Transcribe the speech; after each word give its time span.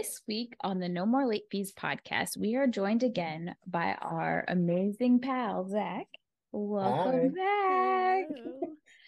This 0.00 0.22
week 0.26 0.56
on 0.62 0.80
the 0.80 0.88
No 0.88 1.04
More 1.04 1.26
Late 1.26 1.44
Fees 1.50 1.74
podcast, 1.74 2.38
we 2.38 2.54
are 2.54 2.66
joined 2.66 3.02
again 3.02 3.54
by 3.66 3.98
our 4.00 4.46
amazing 4.48 5.20
pal, 5.20 5.68
Zach. 5.68 6.06
Welcome 6.52 7.34
back. 7.34 8.24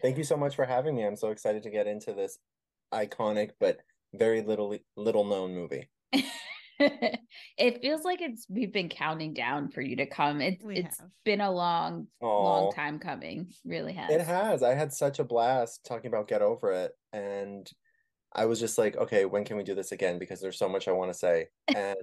Thank 0.03 0.19
you 0.19 0.25
so 0.25 0.37
much 0.37 0.55
for 0.55 0.67
having 0.67 0.95
me. 0.95 1.07
I'm 1.07 1.17
so 1.17 1.31
excited 1.31 1.63
to 1.63 1.71
get 1.71 1.87
into 1.87 2.13
this 2.13 2.37
iconic 2.93 3.53
but 3.59 3.79
very 4.13 4.43
little 4.43 4.77
little 4.95 5.25
known 5.25 5.55
movie. 5.55 5.89
it 6.79 7.81
feels 7.81 8.05
like 8.05 8.21
it's 8.21 8.47
we've 8.51 8.75
been 8.75 8.91
counting 8.91 9.33
down 9.33 9.71
for 9.71 9.81
you 9.81 9.97
to 9.97 10.05
come. 10.05 10.43
It's 10.43 10.63
We 10.63 10.77
it's 10.77 11.01
have. 11.01 11.09
been 11.25 11.41
a 11.41 11.51
long, 11.51 12.09
Aw. 12.21 12.27
long 12.27 12.73
time 12.75 12.99
coming. 12.99 13.51
Really 13.65 13.95
has. 13.95 14.11
It 14.11 14.21
has. 14.21 14.63
I 14.63 14.75
had 14.75 14.93
such 14.93 15.21
a 15.21 15.25
blast 15.25 15.87
talking 15.89 16.09
about 16.09 16.29
Get 16.29 16.43
Over 16.43 16.71
It. 16.71 16.93
And 17.15 17.67
I 18.35 18.47
was 18.47 18.59
just 18.61 18.79
like, 18.79 18.97
okay, 18.97 19.25
when 19.25 19.45
can 19.45 19.57
we 19.57 19.63
do 19.63 19.75
this 19.75 19.93
again? 19.93 20.19
Because 20.19 20.41
there's 20.41 20.59
so 20.59 20.69
much 20.69 20.89
I 20.89 20.93
want 20.93 21.13
to 21.13 21.19
say. 21.19 21.49
And 21.75 21.97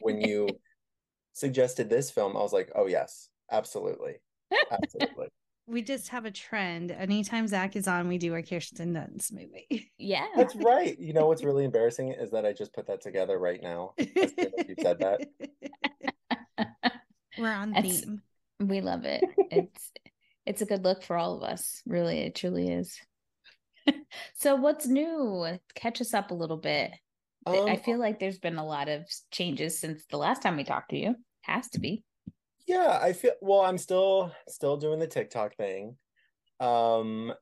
when 0.00 0.20
you 0.20 0.48
suggested 1.32 1.88
this 1.90 2.10
film, 2.10 2.36
I 2.36 2.40
was 2.40 2.52
like, 2.52 2.70
oh, 2.74 2.86
yes, 2.86 3.28
absolutely. 3.50 4.16
Absolutely. 4.70 5.28
We 5.68 5.80
just 5.80 6.08
have 6.08 6.24
a 6.24 6.30
trend. 6.32 6.90
Anytime 6.90 7.46
Zach 7.46 7.76
is 7.76 7.86
on, 7.86 8.08
we 8.08 8.18
do 8.18 8.34
a 8.34 8.42
Kirsten 8.42 8.94
Dunst 8.94 9.32
movie. 9.32 9.92
Yeah. 9.96 10.26
That's 10.36 10.56
right. 10.56 10.98
You 10.98 11.12
know 11.12 11.28
what's 11.28 11.44
really 11.44 11.64
embarrassing 11.64 12.08
is 12.12 12.32
that 12.32 12.44
I 12.44 12.52
just 12.52 12.74
put 12.74 12.88
that 12.88 13.00
together 13.00 13.38
right 13.38 13.62
now. 13.62 13.94
As 13.96 14.08
soon 14.12 14.50
as 14.58 14.68
you 14.68 14.74
said 14.80 14.98
that. 14.98 15.20
We're 17.38 17.52
on 17.52 17.70
That's- 17.70 18.00
theme. 18.00 18.22
We 18.58 18.80
love 18.80 19.04
it. 19.04 19.22
It's 19.52 19.92
it's 20.46 20.62
a 20.62 20.66
good 20.66 20.82
look 20.82 21.04
for 21.04 21.16
all 21.16 21.36
of 21.36 21.44
us. 21.44 21.80
Really, 21.86 22.18
it 22.18 22.34
truly 22.34 22.68
is. 22.68 23.00
so 24.34 24.56
what's 24.56 24.86
new? 24.86 25.58
Catch 25.74 26.00
us 26.00 26.14
up 26.14 26.30
a 26.30 26.34
little 26.34 26.56
bit. 26.56 26.92
I 27.66 27.76
Um, 27.76 27.76
feel 27.76 27.98
like 27.98 28.18
there's 28.20 28.38
been 28.38 28.56
a 28.58 28.66
lot 28.66 28.88
of 28.88 29.08
changes 29.30 29.78
since 29.78 30.06
the 30.06 30.18
last 30.18 30.42
time 30.42 30.56
we 30.56 30.64
talked 30.64 30.90
to 30.90 30.98
you. 30.98 31.16
Has 31.42 31.68
to 31.70 31.80
be. 31.80 32.04
Yeah, 32.66 32.98
I 33.02 33.12
feel 33.12 33.32
well, 33.40 33.62
I'm 33.62 33.78
still 33.78 34.32
still 34.48 34.76
doing 34.76 34.98
the 35.00 35.06
TikTok 35.06 35.56
thing. 35.56 35.98
Um, 36.60 37.34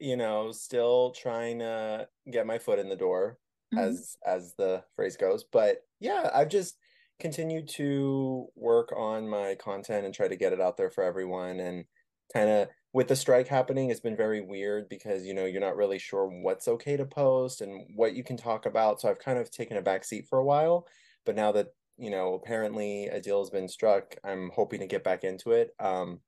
you 0.00 0.16
know, 0.16 0.52
still 0.52 1.12
trying 1.12 1.60
to 1.60 2.08
get 2.30 2.46
my 2.46 2.58
foot 2.58 2.78
in 2.80 2.88
the 2.88 2.96
door 2.96 3.40
Mhm. 3.72 4.02
as 4.02 4.16
as 4.26 4.54
the 4.56 4.84
phrase 4.96 5.16
goes. 5.16 5.44
But 5.44 5.86
yeah, 6.00 6.30
I've 6.34 6.50
just 6.50 6.78
continued 7.20 7.68
to 7.70 8.48
work 8.56 8.92
on 8.96 9.28
my 9.28 9.56
content 9.56 10.06
and 10.06 10.14
try 10.14 10.28
to 10.28 10.36
get 10.36 10.52
it 10.54 10.60
out 10.60 10.76
there 10.76 10.90
for 10.90 11.04
everyone 11.04 11.60
and 11.60 11.86
kind 12.32 12.50
of 12.50 12.68
with 12.92 13.08
the 13.08 13.16
strike 13.16 13.48
happening, 13.48 13.90
it's 13.90 14.00
been 14.00 14.16
very 14.16 14.40
weird 14.40 14.88
because 14.88 15.26
you 15.26 15.34
know, 15.34 15.44
you're 15.46 15.60
not 15.60 15.76
really 15.76 15.98
sure 15.98 16.26
what's 16.26 16.68
okay 16.68 16.96
to 16.96 17.06
post 17.06 17.60
and 17.60 17.86
what 17.96 18.14
you 18.14 18.24
can 18.24 18.36
talk 18.36 18.66
about. 18.66 19.00
So 19.00 19.08
I've 19.08 19.18
kind 19.18 19.38
of 19.38 19.50
taken 19.50 19.76
a 19.76 19.82
back 19.82 20.04
seat 20.04 20.26
for 20.28 20.38
a 20.38 20.44
while, 20.44 20.86
but 21.24 21.36
now 21.36 21.52
that 21.52 21.68
you 21.98 22.10
know, 22.10 22.34
apparently 22.34 23.06
a 23.06 23.20
deal 23.20 23.40
has 23.40 23.50
been 23.50 23.68
struck. 23.68 24.16
I'm 24.24 24.50
hoping 24.54 24.80
to 24.80 24.86
get 24.86 25.04
back 25.04 25.24
into 25.24 25.52
it. 25.52 25.70
Um, 25.78 26.20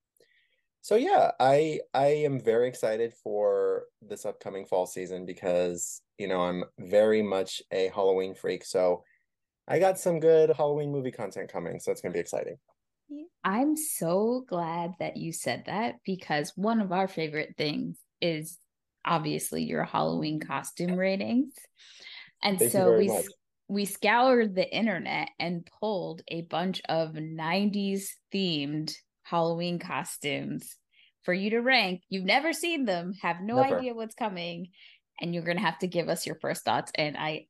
so 0.82 0.96
yeah, 0.96 1.32
I 1.40 1.80
I 1.94 2.08
am 2.08 2.40
very 2.40 2.68
excited 2.68 3.14
for 3.14 3.84
this 4.02 4.26
upcoming 4.26 4.66
fall 4.66 4.86
season 4.86 5.24
because, 5.26 6.02
you 6.18 6.28
know, 6.28 6.42
I'm 6.42 6.64
very 6.78 7.22
much 7.22 7.62
a 7.72 7.88
Halloween 7.94 8.34
freak. 8.34 8.64
So 8.64 9.04
I 9.66 9.78
got 9.78 9.98
some 9.98 10.20
good 10.20 10.50
Halloween 10.50 10.92
movie 10.92 11.10
content 11.12 11.50
coming, 11.50 11.80
so 11.80 11.90
it's 11.90 12.02
gonna 12.02 12.12
be 12.12 12.20
exciting. 12.20 12.58
I'm 13.44 13.76
so 13.76 14.44
glad 14.48 14.92
that 14.98 15.16
you 15.16 15.32
said 15.32 15.64
that 15.66 15.96
because 16.04 16.52
one 16.56 16.80
of 16.80 16.92
our 16.92 17.08
favorite 17.08 17.54
things 17.56 17.98
is 18.20 18.58
obviously 19.04 19.64
your 19.64 19.84
Halloween 19.84 20.40
costume 20.40 20.96
ratings. 20.96 21.52
And 22.42 22.58
Thank 22.58 22.72
so 22.72 22.96
we 22.96 23.08
much. 23.08 23.24
we 23.68 23.84
scoured 23.84 24.54
the 24.54 24.68
internet 24.68 25.28
and 25.38 25.68
pulled 25.80 26.22
a 26.28 26.42
bunch 26.42 26.80
of 26.88 27.12
90s 27.12 28.04
themed 28.32 28.94
Halloween 29.22 29.78
costumes 29.78 30.76
for 31.22 31.34
you 31.34 31.50
to 31.50 31.60
rank. 31.60 32.02
You've 32.08 32.24
never 32.24 32.52
seen 32.52 32.84
them, 32.84 33.12
have 33.22 33.40
no 33.40 33.56
Never. 33.56 33.78
idea 33.78 33.94
what's 33.94 34.14
coming, 34.14 34.68
and 35.20 35.34
you're 35.34 35.44
going 35.44 35.56
to 35.56 35.62
have 35.62 35.78
to 35.78 35.86
give 35.86 36.08
us 36.08 36.26
your 36.26 36.36
first 36.36 36.64
thoughts 36.64 36.92
and 36.94 37.16
I 37.16 37.46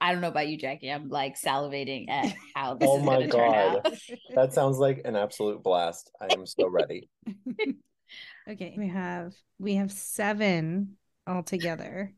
I 0.00 0.12
don't 0.12 0.20
know 0.20 0.28
about 0.28 0.48
you, 0.48 0.56
Jackie. 0.56 0.90
I'm 0.90 1.08
like 1.08 1.40
salivating 1.40 2.08
at 2.08 2.34
how 2.54 2.74
this 2.74 2.88
Oh 2.88 2.98
is 2.98 3.04
my 3.04 3.16
going 3.16 3.28
to 3.30 3.36
turn 3.36 3.54
out. 3.54 3.84
God. 3.84 3.98
That 4.34 4.52
sounds 4.52 4.78
like 4.78 5.02
an 5.04 5.16
absolute 5.16 5.62
blast. 5.62 6.10
I 6.20 6.26
am 6.28 6.46
so 6.46 6.68
ready. 6.68 7.08
okay, 8.50 8.74
we 8.78 8.88
have 8.88 9.34
we 9.58 9.74
have 9.76 9.90
seven 9.92 10.96
altogether, 11.26 12.12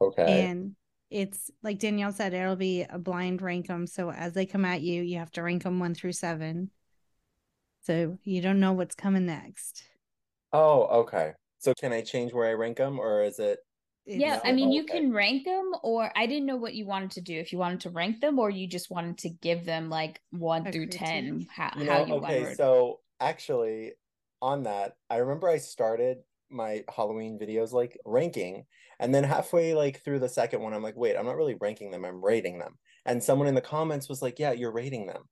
Okay. 0.00 0.50
and 0.50 0.74
it's 1.10 1.50
like 1.62 1.78
Danielle 1.78 2.12
said, 2.12 2.32
it'll 2.34 2.56
be 2.56 2.82
a 2.82 2.98
blind 2.98 3.42
rank 3.42 3.66
them. 3.68 3.86
So 3.86 4.10
as 4.10 4.32
they 4.32 4.46
come 4.46 4.64
at 4.64 4.80
you, 4.80 5.02
you 5.02 5.18
have 5.18 5.30
to 5.32 5.42
rank 5.42 5.62
them 5.62 5.78
one 5.78 5.94
through 5.94 6.12
seven. 6.12 6.70
So 7.82 8.18
you 8.24 8.40
don't 8.40 8.60
know 8.60 8.72
what's 8.72 8.94
coming 8.94 9.26
next. 9.26 9.84
Oh, 10.52 10.84
okay. 11.02 11.32
So 11.58 11.74
can 11.74 11.92
I 11.92 12.00
change 12.02 12.32
where 12.32 12.48
I 12.48 12.52
rank 12.54 12.78
them 12.78 12.98
or 12.98 13.22
is 13.22 13.38
it 13.38 13.58
Yeah, 14.14 14.40
I 14.44 14.52
mean, 14.52 14.72
you 14.72 14.84
Okay. 14.84 14.86
can 14.86 15.12
rank 15.12 15.44
them, 15.44 15.72
or 15.82 16.12
I 16.16 16.26
didn't 16.26 16.46
know 16.46 16.56
what 16.56 16.74
you 16.74 16.86
wanted 16.86 17.12
to 17.12 17.20
do. 17.22 17.38
If 17.38 17.52
you 17.52 17.58
wanted 17.58 17.80
to 17.82 17.90
rank 17.90 18.20
them, 18.20 18.38
or 18.38 18.50
you 18.50 18.66
just 18.68 18.90
wanted 18.90 19.18
to 19.18 19.30
give 19.30 19.64
them 19.64 19.88
like 19.90 20.20
one 20.30 20.66
A 20.66 20.70
through 20.70 20.88
ten, 20.88 21.46
how, 21.50 21.72
You 21.74 21.86
how 21.86 21.98
you 21.98 22.18
okay, 22.18 22.44
want. 22.44 22.60
so 22.60 23.00
actually 23.20 23.94
on 24.40 24.64
that, 24.64 24.96
I 25.10 25.16
remember 25.18 25.48
I 25.48 25.58
started 25.58 26.24
my 26.50 26.84
Halloween 26.94 27.38
videos 27.38 27.72
like 27.72 27.98
ranking, 28.04 28.66
and 28.98 29.14
then 29.14 29.24
halfway 29.24 29.74
like 29.74 30.02
through 30.04 30.20
the 30.20 30.28
second 30.28 30.62
one, 30.62 30.74
I'm 30.74 30.82
like, 30.82 30.96
wait, 30.96 31.16
I'm 31.16 31.26
not 31.26 31.36
really 31.36 31.56
ranking 31.60 31.90
them, 31.90 32.04
I'm 32.04 32.24
rating 32.24 32.58
them. 32.58 32.78
And 33.06 33.22
someone 33.24 33.48
in 33.48 33.54
the 33.54 33.60
comments 33.62 34.08
was 34.08 34.22
like, 34.22 34.38
yeah, 34.38 34.52
you're 34.52 34.72
rating 34.72 35.06
them. 35.06 35.28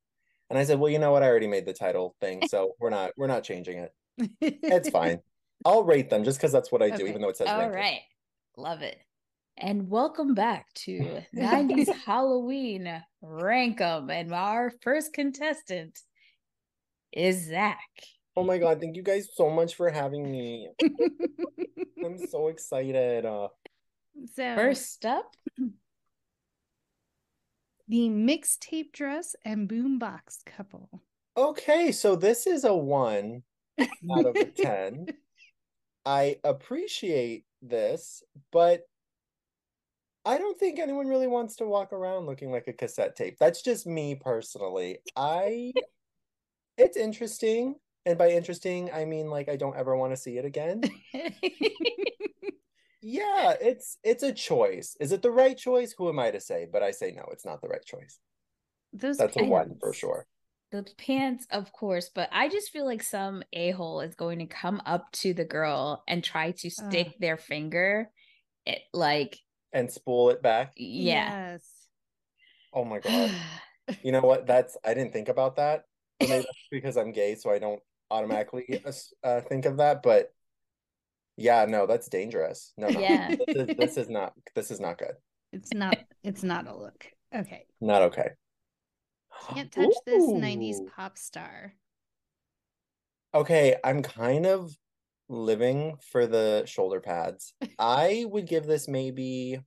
And 0.50 0.58
I 0.58 0.64
said, 0.64 0.80
well, 0.80 0.90
you 0.92 0.98
know 0.98 1.12
what? 1.12 1.22
I 1.24 1.28
already 1.28 1.48
made 1.48 1.66
the 1.66 1.74
title 1.74 2.16
thing, 2.20 2.42
so 2.44 2.76
we're 2.80 2.90
not 2.90 3.12
we're 3.18 3.26
not 3.28 3.44
changing 3.44 3.78
it. 3.78 3.92
It's 4.70 4.90
fine. 4.90 5.22
I'll 5.66 5.84
rate 5.84 6.10
them 6.10 6.24
just 6.24 6.38
because 6.38 6.52
that's 6.52 6.72
what 6.72 6.82
I 6.82 6.90
do, 6.92 7.06
Okay. 7.06 7.06
even 7.06 7.22
though 7.22 7.30
it 7.30 7.38
says 7.38 7.54
All 7.56 7.56
ranking. 7.56 7.86
right, 7.86 8.02
love 8.56 8.82
it. 8.82 8.98
And 9.56 9.88
welcome 9.90 10.34
back 10.34 10.66
to 10.86 11.22
90s 11.36 11.92
Halloween 12.04 13.02
Rank 13.22 13.80
'em. 13.80 14.10
And 14.10 14.32
our 14.32 14.70
first 14.82 15.12
contestant 15.12 15.98
is 17.12 17.46
Zach. 17.48 17.78
Oh 18.36 18.44
my 18.44 18.58
God, 18.58 18.80
thank 18.80 18.96
you 18.96 19.02
guys 19.02 19.28
so 19.34 19.50
much 19.50 19.74
for 19.74 19.90
having 19.90 20.30
me. 20.30 20.70
I'm 22.04 22.18
so 22.28 22.48
excited. 22.48 23.26
Uh, 23.26 23.48
so 24.34 24.54
First 24.54 25.04
up, 25.04 25.34
the 27.88 28.08
mixtape 28.08 28.92
dress 28.92 29.34
and 29.44 29.68
boombox 29.68 30.44
couple. 30.46 30.88
okay, 31.36 31.90
so 31.92 32.14
this 32.16 32.46
is 32.46 32.64
a 32.64 32.74
one 32.74 33.42
out 34.12 34.26
of 34.26 34.36
a 34.36 34.44
10. 34.44 35.08
I 36.06 36.36
appreciate 36.44 37.44
this, 37.62 38.22
but 38.52 38.82
I 40.24 40.38
don't 40.38 40.58
think 40.58 40.78
anyone 40.78 41.08
really 41.08 41.26
wants 41.26 41.56
to 41.56 41.66
walk 41.66 41.92
around 41.92 42.26
looking 42.26 42.50
like 42.50 42.68
a 42.68 42.72
cassette 42.72 43.16
tape. 43.16 43.36
That's 43.38 43.62
just 43.62 43.86
me 43.86 44.14
personally. 44.14 44.98
I 45.16 45.72
it's 46.76 46.96
interesting, 46.96 47.76
and 48.06 48.18
by 48.18 48.30
interesting, 48.30 48.90
I 48.92 49.04
mean 49.04 49.28
like 49.28 49.48
I 49.48 49.56
don't 49.56 49.76
ever 49.76 49.96
want 49.96 50.12
to 50.12 50.16
see 50.16 50.38
it 50.38 50.44
again. 50.44 50.82
Yeah, 53.02 53.54
it's 53.60 53.98
it's 54.04 54.22
a 54.22 54.32
choice. 54.32 54.96
Is 55.00 55.12
it 55.12 55.22
the 55.22 55.30
right 55.30 55.56
choice? 55.56 55.94
Who 55.96 56.08
am 56.08 56.18
I 56.18 56.30
to 56.30 56.40
say? 56.40 56.66
But 56.70 56.82
I 56.82 56.90
say 56.90 57.12
no, 57.12 57.24
it's 57.32 57.46
not 57.46 57.62
the 57.62 57.68
right 57.68 57.84
choice. 57.84 58.18
Those 58.92 59.16
That's 59.16 59.36
a 59.36 59.44
one 59.44 59.76
for 59.80 59.92
sure. 59.92 60.26
The 60.70 60.86
pants, 60.98 61.46
of 61.50 61.72
course, 61.72 62.10
but 62.14 62.28
I 62.32 62.48
just 62.48 62.70
feel 62.70 62.84
like 62.86 63.02
some 63.02 63.42
a 63.52 63.70
hole 63.72 64.00
is 64.00 64.14
going 64.14 64.38
to 64.40 64.46
come 64.46 64.80
up 64.86 65.10
to 65.12 65.34
the 65.34 65.44
girl 65.44 66.02
and 66.06 66.22
try 66.22 66.52
to 66.52 66.70
stick 66.70 67.08
Ugh. 67.08 67.14
their 67.20 67.36
finger, 67.36 68.10
it, 68.66 68.80
like, 68.92 69.38
And 69.72 69.90
spool 69.90 70.30
it 70.30 70.42
back. 70.42 70.72
yeah. 70.76 71.52
Yes. 71.52 71.64
Oh 72.72 72.84
my 72.84 72.98
God. 73.00 73.32
You 74.02 74.12
know 74.12 74.20
what? 74.20 74.46
That's 74.46 74.76
I 74.84 74.94
didn't 74.94 75.12
think 75.12 75.28
about 75.28 75.56
that. 75.56 75.84
Maybe 76.20 76.32
that's 76.42 76.46
because 76.70 76.96
I'm 76.96 77.12
gay, 77.12 77.34
so 77.34 77.50
I 77.50 77.58
don't 77.58 77.80
automatically 78.10 78.82
uh, 79.24 79.40
think 79.40 79.64
of 79.66 79.78
that. 79.78 80.02
But 80.02 80.32
yeah, 81.36 81.64
no, 81.68 81.86
that's 81.86 82.08
dangerous. 82.08 82.72
No, 82.76 82.88
no, 82.88 83.00
Yeah. 83.00 83.34
this 83.34 83.56
is, 83.56 83.76
this 83.76 83.96
is 83.96 84.08
not 84.08 84.34
this 84.54 84.70
is 84.70 84.78
not 84.78 84.98
good. 84.98 85.14
It's 85.52 85.72
not 85.72 85.98
it's 86.22 86.42
not 86.44 86.68
a 86.68 86.76
look. 86.76 87.04
Okay. 87.34 87.64
Not 87.80 88.02
okay. 88.02 88.30
Can't 89.48 89.72
touch 89.72 89.94
this 90.06 90.22
90s 90.22 90.78
pop 90.94 91.18
star. 91.18 91.74
Okay, 93.34 93.76
I'm 93.84 94.02
kind 94.02 94.46
of 94.46 94.76
living 95.28 95.96
for 96.10 96.26
the 96.26 96.64
shoulder 96.66 97.00
pads. 97.00 97.54
I 97.78 98.26
would 98.28 98.46
give 98.46 98.66
this 98.66 98.88
maybe 98.88 99.60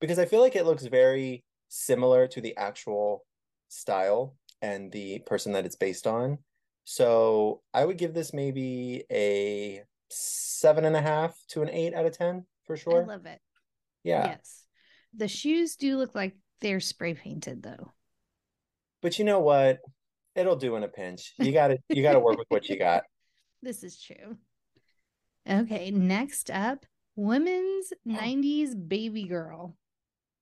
because 0.00 0.18
I 0.18 0.26
feel 0.26 0.40
like 0.40 0.56
it 0.56 0.66
looks 0.66 0.84
very 0.86 1.44
similar 1.68 2.26
to 2.28 2.40
the 2.40 2.56
actual 2.56 3.24
style 3.68 4.36
and 4.60 4.92
the 4.92 5.20
person 5.20 5.52
that 5.52 5.64
it's 5.64 5.76
based 5.76 6.06
on. 6.06 6.38
So 6.84 7.62
I 7.72 7.84
would 7.84 7.96
give 7.96 8.12
this 8.12 8.34
maybe 8.34 9.04
a 9.10 9.82
seven 10.10 10.84
and 10.84 10.96
a 10.96 11.00
half 11.00 11.36
to 11.48 11.62
an 11.62 11.70
eight 11.70 11.94
out 11.94 12.06
of 12.06 12.16
ten 12.16 12.44
for 12.66 12.76
sure. 12.76 13.02
I 13.02 13.06
love 13.06 13.26
it. 13.26 13.40
Yeah. 14.04 14.26
Yes. 14.26 14.64
The 15.14 15.28
shoes 15.28 15.76
do 15.76 15.96
look 15.96 16.14
like 16.14 16.36
they're 16.60 16.80
spray 16.80 17.14
painted 17.14 17.62
though. 17.62 17.92
But 19.02 19.18
you 19.18 19.24
know 19.24 19.40
what? 19.40 19.80
It'll 20.34 20.56
do 20.56 20.76
in 20.76 20.84
a 20.84 20.88
pinch. 20.88 21.34
You 21.38 21.52
got 21.52 21.68
to 21.68 21.78
you 21.90 22.02
got 22.02 22.12
to 22.12 22.20
work 22.20 22.38
with 22.38 22.46
what 22.48 22.68
you 22.68 22.78
got. 22.78 23.02
This 23.64 23.84
is 23.84 24.02
true. 24.02 24.38
Okay, 25.48 25.92
next 25.92 26.50
up, 26.50 26.84
women's 27.14 27.92
90s 28.04 28.74
baby 28.88 29.22
girl. 29.22 29.76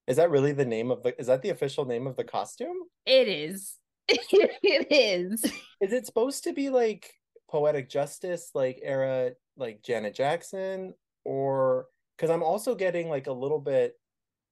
Is 0.06 0.16
that 0.16 0.30
really 0.30 0.52
the 0.52 0.64
name 0.64 0.90
of 0.90 1.02
the 1.02 1.14
is 1.20 1.26
that 1.26 1.42
the 1.42 1.50
official 1.50 1.84
name 1.84 2.06
of 2.06 2.16
the 2.16 2.24
costume? 2.24 2.78
It 3.04 3.28
is. 3.28 3.74
it 4.08 4.90
is. 4.90 5.44
Is 5.82 5.92
it 5.92 6.06
supposed 6.06 6.44
to 6.44 6.54
be 6.54 6.70
like 6.70 7.12
poetic 7.50 7.90
justice 7.90 8.52
like 8.54 8.80
era 8.82 9.32
like 9.58 9.82
Janet 9.82 10.14
Jackson 10.14 10.94
or 11.24 11.88
cuz 12.16 12.30
I'm 12.30 12.42
also 12.42 12.74
getting 12.74 13.10
like 13.10 13.26
a 13.26 13.32
little 13.32 13.60
bit 13.60 14.00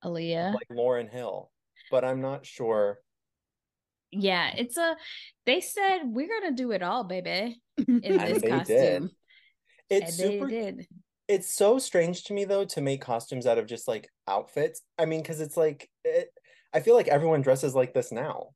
Aaliyah. 0.04 0.52
like 0.52 0.68
Lauryn 0.70 1.10
Hill, 1.10 1.50
but 1.90 2.04
I'm 2.04 2.20
not 2.20 2.44
sure. 2.44 3.00
Yeah, 4.10 4.50
it's 4.56 4.76
a 4.76 4.96
they 5.46 5.60
said 5.60 6.00
we're 6.04 6.28
gonna 6.28 6.54
do 6.54 6.72
it 6.72 6.82
all, 6.82 7.04
baby, 7.04 7.60
in 8.02 8.24
this 8.24 8.42
they 8.42 8.60
did. 8.60 9.10
It's 9.90 10.10
and 10.10 10.14
super 10.14 10.46
they 10.48 10.72
did. 10.72 10.88
it's 11.28 11.54
so 11.54 11.78
strange 11.78 12.24
to 12.24 12.32
me 12.34 12.44
though 12.44 12.64
to 12.66 12.80
make 12.80 13.02
costumes 13.02 13.46
out 13.46 13.58
of 13.58 13.66
just 13.66 13.88
like 13.88 14.10
outfits. 14.28 14.82
I 14.98 15.04
mean, 15.06 15.22
because 15.22 15.40
it's 15.40 15.56
like 15.56 15.90
it, 16.04 16.30
I 16.72 16.80
feel 16.80 16.94
like 16.94 17.08
everyone 17.08 17.42
dresses 17.42 17.74
like 17.74 17.94
this 17.94 18.12
now, 18.12 18.50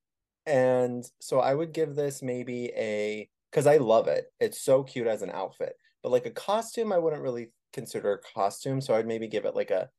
and 0.47 1.05
so 1.21 1.41
I 1.41 1.55
would 1.55 1.73
give 1.73 1.95
this 1.95 2.23
maybe 2.23 2.67
a 2.77 3.29
because 3.51 3.67
I 3.67 3.79
love 3.79 4.09
it. 4.09 4.27
It's 4.41 4.61
so 4.63 4.83
cute 4.85 5.07
as 5.07 5.23
an 5.23 5.31
outfit, 5.31 5.75
but 6.03 6.13
like 6.13 6.27
a 6.27 6.31
costume, 6.31 6.93
I 6.93 6.99
wouldn't 6.99 7.23
really 7.23 7.53
consider 7.73 8.13
a 8.15 8.21
costume. 8.35 8.81
So 8.81 8.95
I'd 8.95 9.07
maybe 9.07 9.29
give 9.29 9.45
it 9.45 9.57
like 9.57 9.71
a 9.71 9.91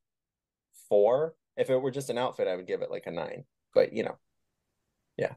four. 0.89 1.35
If 1.57 1.69
it 1.69 1.77
were 1.77 1.91
just 1.91 2.09
an 2.09 2.17
outfit, 2.17 2.47
I 2.47 2.55
would 2.55 2.67
give 2.67 2.81
it 2.81 2.91
like 2.91 3.07
a 3.07 3.11
nine. 3.11 3.45
But 3.73 3.93
you 3.93 4.03
know, 4.03 4.17
Yeah, 5.17 5.35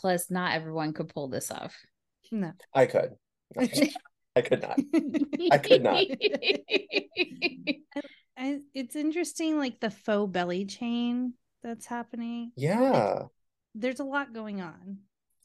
plus 0.00 0.30
not 0.30 0.54
everyone 0.54 0.92
could 0.92 1.08
pull 1.08 1.28
this 1.28 1.50
off. 1.50 1.74
No. 2.32 2.52
I 2.72 2.86
could. 2.86 3.14
I 4.36 4.40
could 4.42 4.62
not. 4.62 4.78
I 5.52 5.58
could 5.58 5.82
not. 5.82 5.96
I, 8.36 8.58
it's 8.74 8.96
interesting, 8.96 9.58
like 9.58 9.78
the 9.80 9.90
faux 9.90 10.32
belly 10.32 10.64
chain 10.64 11.34
that's 11.62 11.86
happening. 11.86 12.50
Yeah. 12.56 13.22
There's 13.74 14.00
a 14.00 14.04
lot 14.04 14.32
going 14.32 14.60
on. 14.60 14.98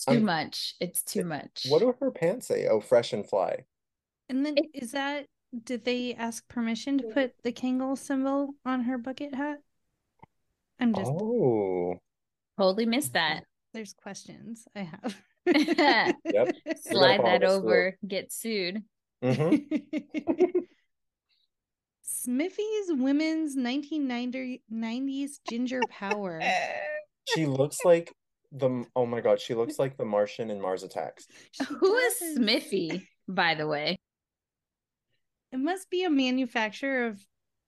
too 0.08 0.14
I'm- 0.14 0.24
much. 0.26 0.76
It's 0.80 1.04
too 1.04 1.24
much. 1.24 1.66
What 1.70 1.80
do 1.80 1.94
her 2.00 2.12
pants 2.12 2.48
say? 2.48 2.68
Oh, 2.68 2.80
fresh 2.80 3.14
and 3.14 3.28
fly. 3.28 3.66
And 4.28 4.46
then 4.46 4.58
It- 4.58 4.70
is 4.74 4.92
that 4.94 5.26
did 5.64 5.84
they 5.84 6.14
ask 6.14 6.48
permission 6.48 7.00
to 7.00 7.06
put 7.06 7.34
the 7.44 7.52
Kangol 7.52 7.98
symbol 7.98 8.54
on 8.66 8.82
her 8.84 8.98
bucket 9.00 9.34
hat? 9.34 9.58
I'm 10.80 10.94
just 10.94 11.10
Oh. 11.12 12.00
totally 12.58 12.86
missed 12.86 13.14
that. 13.14 13.44
There's 13.74 13.94
questions 13.94 14.68
I 14.76 14.82
have. 14.82 15.22
Yep. 15.46 16.56
Slide 16.82 17.24
that 17.24 17.42
this 17.42 17.50
through. 17.50 17.58
over, 17.58 17.98
get 18.08 18.32
sued. 18.32 18.84
hmm 19.24 19.56
Smithy's 22.04 22.90
women's 22.90 23.56
1990s 23.56 25.40
ginger 25.50 25.80
power. 25.90 26.42
She 27.34 27.46
looks 27.46 27.78
like 27.86 28.14
the 28.52 28.86
oh 28.96 29.06
my 29.06 29.22
god, 29.22 29.40
she 29.40 29.54
looks 29.54 29.80
like 29.80 29.98
the 29.98 30.06
Martian 30.06 30.50
in 30.50 30.60
Mars 30.62 30.84
Attacks. 30.84 31.28
Who 31.68 31.96
is 31.96 32.20
does. 32.20 32.36
Smithy, 32.36 33.08
by 33.28 33.56
the 33.56 33.68
way? 33.68 33.98
It 35.52 35.60
must 35.60 35.90
be 35.90 36.04
a 36.04 36.10
manufacturer 36.10 37.08
of 37.08 37.20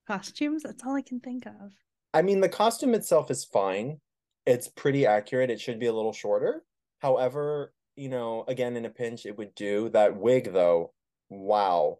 costumes. 0.07 0.63
That's 0.63 0.83
all 0.83 0.95
I 0.95 1.01
can 1.01 1.19
think 1.19 1.45
of. 1.45 1.71
I 2.13 2.21
mean, 2.21 2.41
the 2.41 2.49
costume 2.49 2.93
itself 2.93 3.31
is 3.31 3.45
fine. 3.45 3.99
It's 4.45 4.67
pretty 4.67 5.05
accurate. 5.05 5.49
It 5.49 5.61
should 5.61 5.79
be 5.79 5.85
a 5.87 5.93
little 5.93 6.13
shorter. 6.13 6.63
However, 6.99 7.73
you 7.95 8.09
know, 8.09 8.45
again, 8.47 8.75
in 8.75 8.85
a 8.85 8.89
pinch, 8.89 9.25
it 9.25 9.37
would 9.37 9.53
do. 9.55 9.89
That 9.89 10.17
wig, 10.17 10.51
though, 10.53 10.93
wow. 11.29 11.99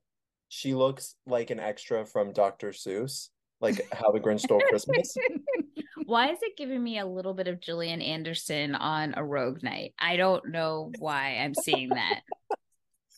She 0.49 0.73
looks 0.73 1.15
like 1.25 1.49
an 1.49 1.59
extra 1.59 2.05
from 2.05 2.33
Dr. 2.33 2.69
Seuss, 2.71 3.29
like 3.59 3.81
How 3.93 4.11
the 4.11 4.19
Grinch 4.19 4.41
Stole 4.41 4.61
Christmas. 4.61 5.15
Why 6.05 6.31
is 6.31 6.39
it 6.41 6.57
giving 6.57 6.83
me 6.83 6.99
a 6.99 7.05
little 7.05 7.33
bit 7.33 7.47
of 7.47 7.61
Gillian 7.61 8.01
Anderson 8.01 8.75
on 8.75 9.13
a 9.15 9.23
rogue 9.23 9.63
night? 9.63 9.93
I 9.97 10.17
don't 10.17 10.49
know 10.49 10.91
why 10.99 11.37
I'm 11.37 11.53
seeing 11.53 11.89
that. 11.89 12.21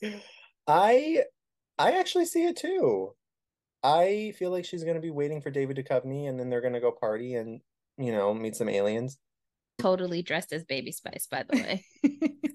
I 0.67 1.23
I 1.79 1.91
actually 1.93 2.25
see 2.25 2.45
it 2.45 2.57
too. 2.57 3.15
I 3.81 4.33
feel 4.37 4.51
like 4.51 4.65
she's 4.65 4.83
gonna 4.83 4.99
be 4.99 5.09
waiting 5.09 5.41
for 5.41 5.49
David 5.49 5.77
Duchovny 5.77 6.29
and 6.29 6.39
then 6.39 6.49
they're 6.49 6.61
gonna 6.61 6.79
go 6.79 6.91
party 6.91 7.35
and 7.35 7.61
you 7.97 8.11
know 8.11 8.33
meet 8.33 8.55
some 8.55 8.69
aliens. 8.69 9.17
totally 9.79 10.21
dressed 10.21 10.53
as 10.53 10.63
Baby 10.63 10.91
Spice, 10.91 11.27
by 11.29 11.43
the 11.49 11.57
way. 11.57 11.85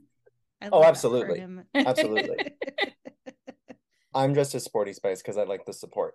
Oh, 0.61 0.81
love 0.81 0.83
that 0.83 0.83
for 0.83 0.89
absolutely. 0.89 1.47
Absolutely. 1.75 2.53
I'm 4.15 4.33
dressed 4.33 4.55
as 4.55 4.65
sporty 4.65 4.93
spice 4.93 5.23
because 5.23 5.39
I 5.39 5.45
like 5.45 5.65
the 5.65 5.73
support. 5.73 6.15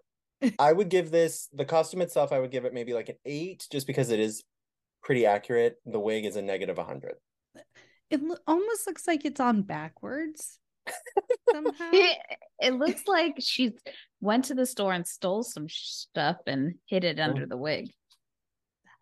I 0.60 0.74
would 0.74 0.90
give 0.90 1.12
this 1.12 1.48
the 1.54 1.64
costume 1.64 2.02
itself, 2.02 2.34
I 2.34 2.40
would 2.40 2.52
give 2.52 2.66
it 2.66 2.74
maybe 2.74 2.94
like 2.94 3.08
an 3.08 3.16
eight, 3.26 3.66
just 3.72 3.88
because 3.88 4.10
it 4.10 4.20
is 4.20 4.44
pretty 5.02 5.26
accurate. 5.26 5.78
The 5.86 6.00
wig 6.00 6.26
is 6.26 6.36
a 6.36 6.42
negative 6.42 6.78
hundred. 6.78 7.16
It 8.10 8.22
lo- 8.22 8.36
almost 8.46 8.86
looks 8.86 9.08
like 9.08 9.24
it's 9.24 9.40
on 9.40 9.62
backwards 9.62 10.60
somehow. 11.52 11.92
it, 11.94 12.18
it 12.60 12.74
looks 12.74 13.08
like 13.08 13.36
she 13.40 13.72
went 14.20 14.46
to 14.46 14.54
the 14.54 14.66
store 14.66 14.92
and 14.92 15.08
stole 15.08 15.44
some 15.44 15.68
stuff 15.70 16.38
and 16.46 16.74
hid 16.88 17.06
it 17.06 17.20
under 17.20 17.46
mm. 17.46 17.50
the 17.50 17.58
wig. 17.58 17.90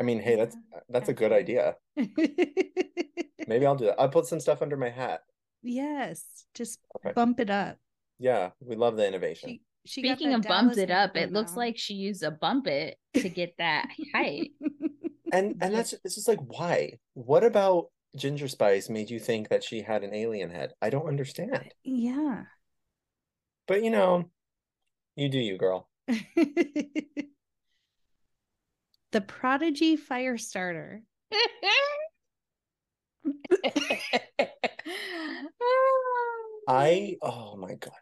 I 0.02 0.04
mean, 0.04 0.20
hey, 0.20 0.36
that's 0.36 0.58
that's 0.90 1.10
a 1.10 1.14
good 1.14 1.32
idea. 1.32 1.76
Maybe 1.96 3.66
I'll 3.68 3.76
do 3.76 3.86
that. 3.86 4.00
I'll 4.00 4.10
put 4.10 4.26
some 4.26 4.40
stuff 4.40 4.62
under 4.64 4.76
my 4.78 4.90
hat. 4.90 5.22
yes, 5.62 6.46
just 6.56 6.80
Okay. 6.96 7.14
bump 7.14 7.40
it 7.40 7.52
up. 7.52 7.78
Yeah, 8.18 8.50
we 8.60 8.76
love 8.76 8.98
the 8.98 9.08
innovation. 9.08 9.50
She, 9.50 9.62
she 9.86 10.02
Speaking 10.02 10.32
that 10.32 10.40
of 10.40 10.42
bumped 10.48 10.78
it 10.78 10.90
up, 10.92 11.16
hair 11.16 11.26
it 11.26 11.32
looks 11.34 11.56
like 11.56 11.78
she 11.78 11.94
used 11.94 12.24
a 12.24 12.32
bump 12.32 12.66
it 12.66 12.98
to 13.14 13.30
get 13.30 13.54
that 13.60 13.90
height. 14.14 14.52
And 15.32 15.56
and 15.62 15.74
that's 15.74 15.94
it's 16.04 16.16
just 16.16 16.28
like 16.28 16.40
why? 16.42 17.00
What 17.14 17.44
about 17.46 17.88
Ginger 18.18 18.50
Spice 18.50 18.90
made 18.90 19.10
you 19.10 19.20
think 19.20 19.48
that 19.48 19.64
she 19.64 19.82
had 19.82 20.04
an 20.04 20.14
alien 20.14 20.50
head? 20.50 20.74
I 20.82 20.90
don't 20.90 21.08
understand. 21.08 21.72
yeah. 21.84 22.44
But 23.68 23.84
you 23.84 23.90
know, 23.92 24.30
you 25.16 25.30
do 25.30 25.40
you, 25.40 25.58
girl. 25.58 25.88
the 29.12 29.22
Prodigy 29.22 29.96
fire 29.96 30.38
starter. 30.38 31.04
I 36.68 37.18
oh 37.22 37.56
my 37.58 37.76
god. 37.76 37.94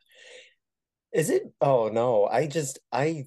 Is 1.14 1.30
it 1.30 1.44
oh 1.62 1.90
no, 1.90 2.26
I 2.26 2.48
just 2.48 2.80
I 2.92 3.26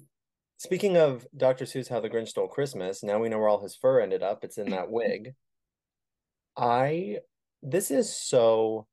speaking 0.57 0.97
of 0.97 1.27
Dr. 1.35 1.65
Seuss 1.65 1.89
How 1.89 1.99
the 1.99 2.09
Grinch 2.09 2.29
Stole 2.29 2.47
Christmas, 2.47 3.03
now 3.03 3.19
we 3.19 3.29
know 3.29 3.37
where 3.39 3.49
all 3.49 3.61
his 3.61 3.75
fur 3.75 3.99
ended 3.99 4.23
up. 4.23 4.43
It's 4.43 4.57
in 4.57 4.69
that 4.69 4.89
wig. 4.89 5.35
I 6.55 7.17
this 7.61 7.91
is 7.91 8.15
so 8.15 8.87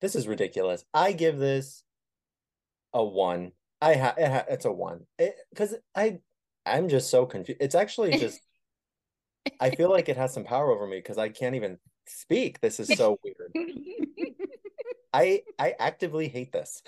this 0.00 0.14
is 0.14 0.28
ridiculous. 0.28 0.84
I 0.94 1.12
give 1.12 1.38
this 1.38 1.82
a 2.92 3.04
one. 3.04 3.52
I 3.80 3.94
ha, 3.94 4.14
it 4.16 4.30
ha 4.30 4.44
it's 4.48 4.64
a 4.64 4.72
one. 4.72 5.06
Because 5.50 5.74
I 5.94 6.20
I'm 6.66 6.88
just 6.88 7.08
so 7.10 7.24
confused. 7.26 7.60
It's 7.62 7.74
actually 7.74 8.18
just 8.18 8.40
I 9.60 9.70
feel 9.70 9.90
like 9.90 10.08
it 10.08 10.16
has 10.16 10.34
some 10.34 10.44
power 10.44 10.70
over 10.70 10.86
me 10.86 10.96
because 10.98 11.18
I 11.18 11.28
can't 11.28 11.54
even 11.54 11.78
speak. 12.06 12.60
This 12.60 12.80
is 12.80 12.88
so 12.96 13.18
weird. 13.24 13.52
I 15.12 15.42
I 15.58 15.74
actively 15.78 16.28
hate 16.28 16.52
this. 16.52 16.82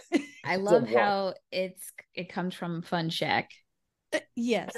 I 0.44 0.56
love 0.70 0.82
one. 0.82 0.92
how 0.92 1.34
it's 1.52 1.92
it 2.14 2.28
comes 2.28 2.54
from 2.54 2.82
Fun 2.82 3.10
Shack. 3.10 3.50
Uh, 4.12 4.18
yes. 4.36 4.72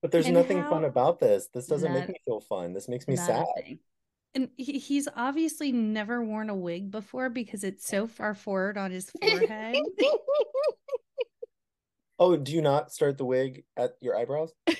But 0.00 0.10
there's 0.10 0.26
And 0.26 0.34
nothing 0.34 0.62
fun 0.64 0.84
about 0.84 1.20
this. 1.20 1.48
This 1.54 1.66
doesn't 1.66 1.92
Not- 1.92 2.00
make 2.00 2.08
me 2.08 2.14
feel 2.24 2.40
fun. 2.40 2.72
This 2.72 2.88
makes 2.88 3.06
me 3.06 3.16
sad. 3.16 3.44
And 4.34 4.48
he, 4.56 4.78
he's 4.78 5.08
obviously 5.14 5.72
never 5.72 6.22
worn 6.24 6.48
a 6.50 6.54
wig 6.56 6.90
before 6.90 7.28
because 7.28 7.62
it's 7.64 7.86
so 7.86 8.06
far 8.08 8.34
forward 8.34 8.78
on 8.78 8.90
his 8.90 9.10
forehead. 9.20 9.76
Oh, 12.22 12.36
do 12.36 12.52
you 12.52 12.62
not 12.62 12.92
start 12.92 13.18
the 13.18 13.24
wig 13.24 13.64
at 13.76 13.96
your 14.00 14.16
eyebrows? 14.16 14.52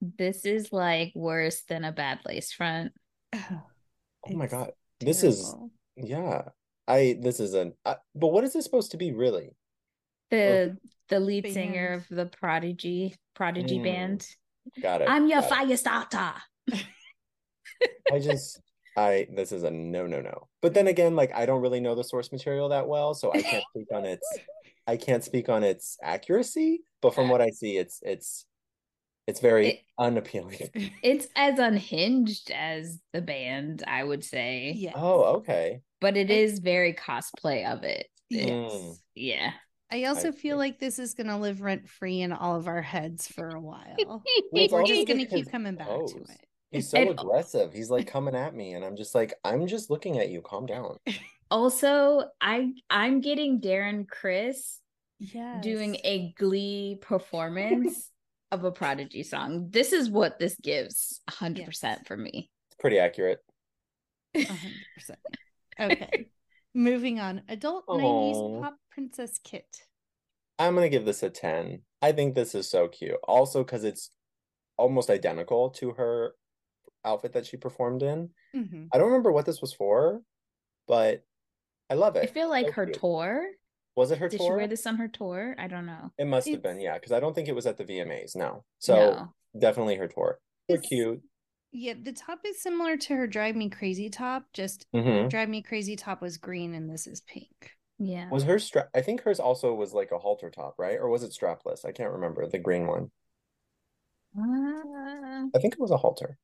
This 0.00 0.44
is 0.44 0.72
like 0.72 1.12
worse 1.16 1.62
than 1.62 1.82
a 1.84 1.90
bad 1.90 2.20
lace 2.24 2.52
front. 2.52 2.92
oh, 3.34 3.62
Oh 4.28 4.32
my 4.36 4.44
It's 4.44 4.52
god. 4.52 4.72
This 5.00 5.24
is 5.24 5.54
yeah. 5.96 6.42
I 6.86 7.18
this 7.20 7.40
is 7.40 7.54
an 7.54 7.74
I, 7.84 7.96
but 8.14 8.28
what 8.28 8.44
is 8.44 8.52
this 8.52 8.64
supposed 8.64 8.92
to 8.92 8.96
be 8.96 9.12
really? 9.12 9.56
The 10.30 10.76
the 11.08 11.20
lead 11.20 11.48
singer 11.48 11.92
of 11.94 12.08
the 12.08 12.26
Prodigy 12.26 13.16
Prodigy 13.34 13.78
Mm, 13.78 13.84
band. 13.84 14.28
Got 14.80 15.02
it. 15.02 15.10
I'm 15.10 15.26
your 15.28 15.40
got 15.40 15.52
it. 15.52 15.66
fire 15.68 15.76
starter. 15.76 16.34
I 18.10 18.18
just 18.18 18.60
I 18.96 19.26
this 19.34 19.52
is 19.52 19.62
a 19.62 19.70
no 19.70 20.06
no 20.06 20.20
no. 20.20 20.48
But 20.62 20.74
then 20.74 20.86
again, 20.86 21.16
like 21.16 21.32
I 21.34 21.46
don't 21.46 21.60
really 21.62 21.80
know 21.80 21.94
the 21.94 22.04
source 22.04 22.32
material 22.32 22.68
that 22.70 22.88
well, 22.88 23.14
so 23.14 23.32
I 23.32 23.42
can't 23.42 23.64
speak 23.74 23.88
on 23.92 24.04
its 24.04 24.26
I 24.86 24.96
can't 24.96 25.24
speak 25.24 25.48
on 25.48 25.64
its 25.64 25.98
accuracy, 26.02 26.82
but 27.02 27.14
from 27.14 27.28
what 27.28 27.40
I 27.40 27.50
see 27.50 27.76
it's 27.76 28.00
it's 28.02 28.46
It's 29.26 29.40
very 29.40 29.66
It- 29.68 29.80
unappealing. 29.98 30.58
It's 31.02 31.26
as 31.34 31.58
unhinged 31.58 32.50
as 32.52 33.00
the 33.12 33.20
band, 33.22 33.82
I 33.86 34.04
would 34.04 34.22
say. 34.24 34.72
yes. 34.76 34.94
Oh, 34.96 35.22
okay. 35.38 35.80
But 36.00 36.16
it 36.16 36.30
is 36.30 36.60
very 36.60 36.92
cosplay 36.94 37.66
of 37.70 37.82
it. 37.82 38.06
Yes. 38.30 38.46
Mm. 38.72 38.96
Yeah. 39.16 39.50
I 39.90 40.04
also 40.04 40.30
see. 40.30 40.38
feel 40.38 40.56
like 40.58 40.78
this 40.78 40.98
is 41.00 41.14
gonna 41.14 41.38
live 41.40 41.60
rent 41.62 41.88
free 41.88 42.20
in 42.20 42.32
all 42.32 42.56
of 42.56 42.68
our 42.68 42.82
heads 42.82 43.26
for 43.26 43.48
a 43.48 43.60
while. 43.60 43.96
Well, 44.06 44.22
We're 44.52 44.80
also 44.80 44.84
just 44.94 45.08
gonna 45.08 45.26
keep 45.26 45.50
coming 45.50 45.74
back 45.76 45.88
to 45.88 46.16
it. 46.28 46.40
He's 46.70 46.88
so 46.90 46.98
And- 46.98 47.10
aggressive. 47.10 47.72
He's 47.72 47.90
like 47.90 48.06
coming 48.06 48.34
at 48.36 48.54
me, 48.54 48.74
and 48.74 48.84
I'm 48.84 48.96
just 48.96 49.14
like, 49.14 49.34
I'm 49.44 49.66
just 49.66 49.90
looking 49.90 50.18
at 50.18 50.28
you. 50.30 50.40
Calm 50.42 50.66
down. 50.66 50.98
Also, 51.50 52.24
I 52.40 52.72
I'm 52.90 53.20
getting 53.20 53.60
Darren 53.60 54.08
Criss 54.08 54.80
Yes. 55.18 55.62
doing 55.62 55.96
a 56.04 56.34
glee 56.38 56.98
performance 57.00 58.10
of 58.52 58.64
a 58.64 58.70
prodigy 58.72 59.22
song. 59.22 59.68
This 59.70 59.92
is 59.92 60.10
what 60.10 60.38
this 60.38 60.56
gives 60.60 61.20
100% 61.30 62.06
for 62.06 62.16
me. 62.16 62.50
It's 62.68 62.76
pretty 62.78 62.98
accurate. 62.98 63.38
hundred 64.36 64.72
percent. 64.94 65.18
Okay. 65.80 66.26
Moving 66.74 67.18
on. 67.20 67.42
Adult 67.48 67.84
Aw. 67.88 67.96
nineties 67.96 68.62
pop 68.62 68.76
princess 68.90 69.38
kit. 69.42 69.66
I'm 70.58 70.74
gonna 70.74 70.88
give 70.90 71.06
this 71.06 71.22
a 71.22 71.30
10. 71.30 71.80
I 72.02 72.12
think 72.12 72.34
this 72.34 72.54
is 72.54 72.68
so 72.68 72.88
cute. 72.88 73.16
Also, 73.26 73.64
because 73.64 73.84
it's 73.84 74.10
almost 74.76 75.08
identical 75.08 75.70
to 75.70 75.92
her 75.92 76.34
outfit 77.04 77.32
that 77.32 77.46
she 77.46 77.56
performed 77.56 78.02
in. 78.02 78.30
Mhm. 78.54 78.88
I 78.92 78.98
don't 78.98 79.06
remember 79.08 79.32
what 79.32 79.46
this 79.46 79.60
was 79.62 79.72
for, 79.72 80.22
but 80.86 81.24
I 81.90 81.94
love 81.94 82.16
it. 82.16 82.22
I 82.24 82.26
feel 82.26 82.48
like 82.48 82.66
So 82.66 82.72
her 82.72 82.86
cute. 82.86 82.98
tour. 83.00 83.46
Was 83.96 84.10
it 84.10 84.18
her 84.18 84.28
tour? 84.28 84.30
Did 84.30 84.38
tour? 84.38 84.46
she 84.46 84.56
wear 84.56 84.66
this 84.68 84.86
on 84.86 84.96
her 84.96 85.08
tour? 85.08 85.54
I 85.58 85.66
don't 85.68 85.86
know. 85.86 86.10
It 86.18 86.26
must 86.26 86.48
have 86.48 86.62
been, 86.62 86.80
yeah, 86.80 86.94
because 86.94 87.12
I 87.12 87.20
don't 87.20 87.34
think 87.34 87.48
it 87.48 87.54
was 87.54 87.66
at 87.66 87.76
the 87.78 87.84
VMAs. 87.84 88.34
No. 88.36 88.64
So 88.78 88.94
No. 88.94 89.34
definitely 89.58 89.96
her 89.96 90.08
tour. 90.08 90.38
They're 90.68 90.76
It's- 90.78 90.88
cute. 90.88 91.22
Yeah, 91.72 91.94
the 92.00 92.12
top 92.12 92.40
is 92.46 92.62
similar 92.62 92.96
to 92.96 93.16
her 93.16 93.26
Drive 93.26 93.54
Me 93.56 93.68
Crazy 93.68 94.08
top, 94.08 94.44
just 94.54 94.86
hmm 94.94 95.28
Drive 95.28 95.48
Me 95.48 95.60
Crazy 95.62 95.94
top 95.96 96.22
was 96.22 96.38
green 96.38 96.74
and 96.74 96.88
this 96.90 97.06
is 97.06 97.20
pink. 97.22 97.72
Yeah. 97.98 98.28
Was 98.30 98.44
her 98.44 98.58
strap? 98.58 98.88
I 98.94 99.02
think 99.02 99.22
hers 99.22 99.40
also 99.40 99.74
was 99.74 99.92
like 99.94 100.10
a 100.12 100.18
halter 100.18 100.50
top, 100.50 100.74
right? 100.78 100.98
Or 100.98 101.08
was 101.08 101.22
it 101.22 101.32
strapless? 101.32 101.84
I 101.84 101.92
can't 101.92 102.12
remember 102.12 102.46
the 102.46 102.58
green 102.58 102.86
one. 102.86 103.10
Uh, 104.38 105.46
I 105.54 105.58
think 105.60 105.74
it 105.74 105.80
was 105.80 105.90
a 105.90 105.96
halter. 105.96 106.38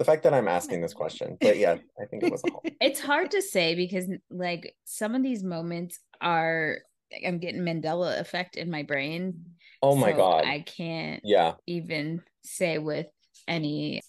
The 0.00 0.06
fact 0.06 0.22
that 0.22 0.32
I'm 0.32 0.48
asking 0.48 0.80
this 0.80 0.94
question, 1.02 1.36
but 1.42 1.58
yeah, 1.58 1.76
I 2.00 2.06
think 2.06 2.22
it 2.22 2.32
was 2.32 2.42
a 2.42 2.50
halter. 2.50 2.70
it's 2.80 3.00
hard 3.00 3.32
to 3.32 3.42
say 3.42 3.74
because 3.74 4.06
like 4.30 4.74
some 4.86 5.14
of 5.14 5.22
these 5.22 5.44
moments 5.44 6.00
are 6.22 6.78
I'm 7.26 7.38
getting 7.38 7.60
Mandela 7.60 8.18
effect 8.18 8.56
in 8.56 8.70
my 8.70 8.82
brain. 8.82 9.44
Oh 9.82 9.94
my 9.94 10.12
so 10.12 10.16
God. 10.16 10.46
I 10.46 10.60
can't 10.60 11.20
Yeah. 11.22 11.52
even 11.66 12.22
say 12.44 12.78
with 12.78 13.08
any 13.46 14.00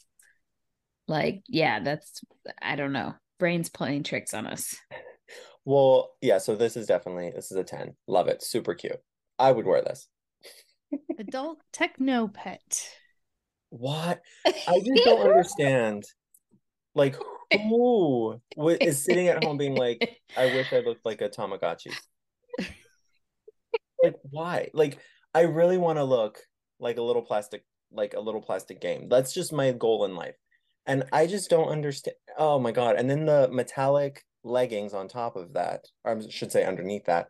like 1.10 1.43
yeah, 1.50 1.81
that's 1.81 2.21
I 2.62 2.77
don't 2.77 2.93
know. 2.93 3.15
Brain's 3.38 3.69
playing 3.69 4.03
tricks 4.03 4.33
on 4.33 4.48
us. 4.48 4.74
Well, 5.63 6.13
yeah, 6.21 6.39
so 6.39 6.55
this 6.55 6.75
is 6.75 6.88
definitely 6.88 7.31
this 7.36 7.51
is 7.51 7.57
a 7.57 7.63
10. 7.63 7.95
Love 8.07 8.27
it. 8.27 8.41
Super 8.41 8.74
cute. 8.74 8.98
I 9.38 9.51
would 9.51 9.67
wear 9.67 9.83
this. 9.83 10.07
Adult 11.19 11.60
techno 11.71 12.27
pet. 12.27 12.89
What? 13.71 14.21
I 14.45 14.79
just 14.85 15.03
don't 15.03 15.21
understand. 15.21 16.03
Like 16.93 17.15
who 17.51 18.39
wa- 18.55 18.91
sitting 18.91 19.27
at 19.27 19.43
home 19.43 19.57
being 19.57 19.75
like, 19.75 20.19
I 20.37 20.45
wish 20.45 20.71
I 20.71 20.79
looked 20.79 21.05
like 21.05 21.21
a 21.21 21.29
Tamagotchi. 21.29 21.91
Like 24.03 24.15
why? 24.29 24.69
Like 24.73 24.99
I 25.33 25.41
really 25.41 25.77
want 25.77 25.97
to 25.97 26.03
look 26.03 26.39
like 26.79 26.97
a 26.97 27.01
little 27.01 27.21
plastic 27.21 27.63
like 27.91 28.13
a 28.13 28.19
little 28.19 28.41
plastic 28.41 28.81
game. 28.81 29.09
That's 29.09 29.33
just 29.33 29.51
my 29.51 29.71
goal 29.71 30.05
in 30.05 30.15
life. 30.15 30.35
And 30.85 31.03
I 31.11 31.27
just 31.27 31.49
don't 31.49 31.69
understand. 31.69 32.15
Oh 32.37 32.59
my 32.59 32.71
God. 32.71 32.95
And 32.95 33.09
then 33.09 33.25
the 33.25 33.49
metallic 33.51 34.23
leggings 34.43 34.93
on 34.93 35.07
top 35.07 35.35
of 35.35 35.53
that, 35.53 35.85
or 36.03 36.17
I 36.17 36.29
should 36.29 36.51
say 36.51 36.65
underneath 36.65 37.05
that. 37.05 37.27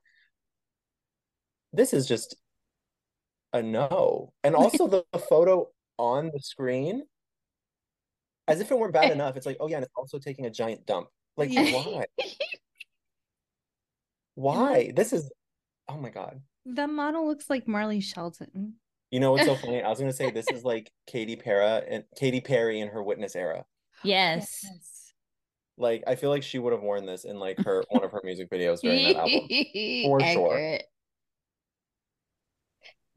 This 1.74 1.94
is 1.94 2.08
just 2.08 2.36
a 3.54 3.62
no. 3.62 4.34
And 4.44 4.56
also 4.56 4.88
the, 4.88 5.04
the 5.14 5.20
photo 5.20 5.68
on 6.02 6.32
the 6.34 6.40
screen, 6.40 7.04
as 8.48 8.60
if 8.60 8.72
it 8.72 8.78
weren't 8.78 8.94
bad 8.94 9.12
eh. 9.12 9.14
enough, 9.14 9.38
it's 9.38 9.46
like, 9.46 9.58
oh 9.60 9.68
yeah, 9.68 9.78
and 9.78 9.86
it's 9.86 9.94
also 9.96 10.18
taking 10.18 10.48
a 10.48 10.50
giant 10.50 10.86
dump. 10.86 11.08
Like, 11.38 11.52
why? 11.54 12.06
Why? 14.36 14.92
This 14.96 15.14
is, 15.14 15.30
oh 15.88 15.98
my 15.98 16.10
God. 16.10 16.42
The 16.66 16.88
model 16.88 17.28
looks 17.28 17.50
like 17.50 17.68
Marley 17.68 18.00
Shelton. 18.00 18.76
You 19.12 19.20
know 19.20 19.34
what's 19.34 19.46
so 19.46 19.56
funny? 19.56 19.84
I 19.84 19.90
was 19.90 20.00
gonna 20.00 20.14
say 20.14 20.32
this 20.32 20.48
is 20.52 20.64
like 20.64 20.90
Katy 21.06 21.36
Perry 21.36 21.84
and 21.90 22.04
Katy 22.18 22.42
Perry 22.42 22.80
in 22.80 22.88
her 22.88 23.04
witness 23.04 23.36
era. 23.36 23.66
yes. 24.04 24.66
Like 25.78 26.04
I 26.08 26.16
feel 26.16 26.30
like 26.30 26.44
she 26.44 26.60
would 26.60 26.74
have 26.74 26.82
worn 26.82 27.06
this 27.06 27.26
in 27.26 27.40
like 27.40 27.60
her 27.60 27.84
one 27.90 28.04
of 28.04 28.12
her 28.12 28.22
music 28.24 28.50
videos 28.50 28.82
during 28.82 29.04
that 29.04 29.18
album. 29.18 29.48
For 30.06 30.20
sure. 30.22 30.80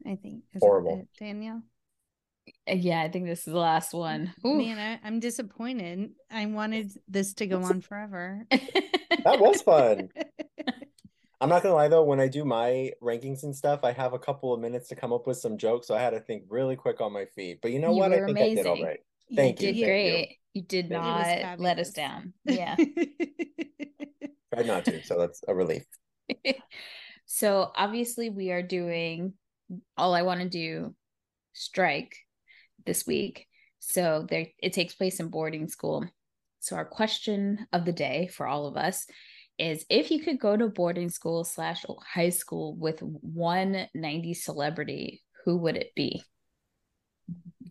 I 0.05 0.15
think. 0.15 0.43
Is 0.53 0.59
that 0.59 0.65
Horrible. 0.65 0.99
it, 0.99 1.07
Danielle? 1.17 1.63
Uh, 2.69 2.73
yeah, 2.73 3.01
I 3.01 3.09
think 3.09 3.25
this 3.25 3.39
is 3.39 3.53
the 3.53 3.59
last 3.59 3.93
one. 3.93 4.33
Oof. 4.45 4.57
Man, 4.57 4.77
I, 4.77 5.07
I'm 5.07 5.19
disappointed. 5.19 6.11
I 6.31 6.45
wanted 6.47 6.91
this 7.07 7.33
to 7.35 7.47
go 7.47 7.61
on 7.63 7.81
forever. 7.81 8.45
That 9.23 9.39
was 9.39 9.61
fun. 9.63 10.09
I'm 11.41 11.49
not 11.49 11.63
gonna 11.63 11.73
lie 11.75 11.87
though, 11.87 12.03
when 12.03 12.19
I 12.19 12.27
do 12.27 12.45
my 12.45 12.91
rankings 13.01 13.43
and 13.43 13.55
stuff, 13.55 13.79
I 13.83 13.91
have 13.91 14.13
a 14.13 14.19
couple 14.19 14.53
of 14.53 14.59
minutes 14.59 14.87
to 14.89 14.95
come 14.95 15.11
up 15.11 15.25
with 15.25 15.37
some 15.37 15.57
jokes, 15.57 15.87
so 15.87 15.95
I 15.95 15.99
had 15.99 16.11
to 16.11 16.19
think 16.19 16.43
really 16.47 16.75
quick 16.75 17.01
on 17.01 17.11
my 17.11 17.25
feet. 17.35 17.59
But 17.61 17.71
you 17.71 17.79
know 17.79 17.91
You 17.91 17.97
what? 17.97 18.13
I 18.13 18.19
were 18.19 18.27
think 18.27 18.37
I 18.39 18.53
did 18.53 18.65
all 18.67 18.73
amazing. 18.73 18.85
right. 18.85 18.99
You 19.29 19.35
Thank 19.35 19.61
you 19.61 19.67
you, 19.69 19.73
did 19.73 19.79
thank 19.79 19.79
you. 19.79 19.85
great. 19.85 20.37
You, 20.53 20.61
did 20.61 20.89
Thank 20.89 21.03
you. 21.03 21.31
It 21.33 21.41
not 21.43 21.59
let 21.59 21.79
us 21.79 21.91
down. 21.91 22.33
Yeah. 22.45 22.75
Tried 24.53 24.67
not 24.67 24.85
to, 24.85 25.03
so 25.03 25.17
that's 25.19 25.41
a 25.47 25.55
relief. 25.55 25.83
so 27.25 27.71
obviously 27.75 28.29
we 28.29 28.51
are 28.51 28.61
doing 28.61 29.33
all 29.97 30.13
I 30.13 30.21
want 30.21 30.41
to 30.41 30.49
do 30.49 30.93
strike 31.53 32.15
this 32.85 33.05
week. 33.05 33.47
So 33.79 34.25
there 34.29 34.47
it 34.61 34.73
takes 34.73 34.95
place 34.95 35.19
in 35.19 35.29
boarding 35.29 35.67
school. 35.67 36.05
So 36.59 36.75
our 36.75 36.85
question 36.85 37.67
of 37.71 37.85
the 37.85 37.93
day 37.93 38.27
for 38.27 38.47
all 38.47 38.65
of 38.65 38.77
us 38.77 39.05
is 39.57 39.85
if 39.89 40.11
you 40.11 40.19
could 40.21 40.39
go 40.39 40.57
to 40.57 40.67
boarding 40.67 41.09
school 41.09 41.43
slash 41.43 41.85
high 42.01 42.29
school 42.29 42.75
with 42.75 42.99
one 43.01 43.87
90s 43.95 44.37
celebrity, 44.37 45.23
who 45.45 45.57
would 45.57 45.77
it 45.77 45.91
be? 45.95 46.23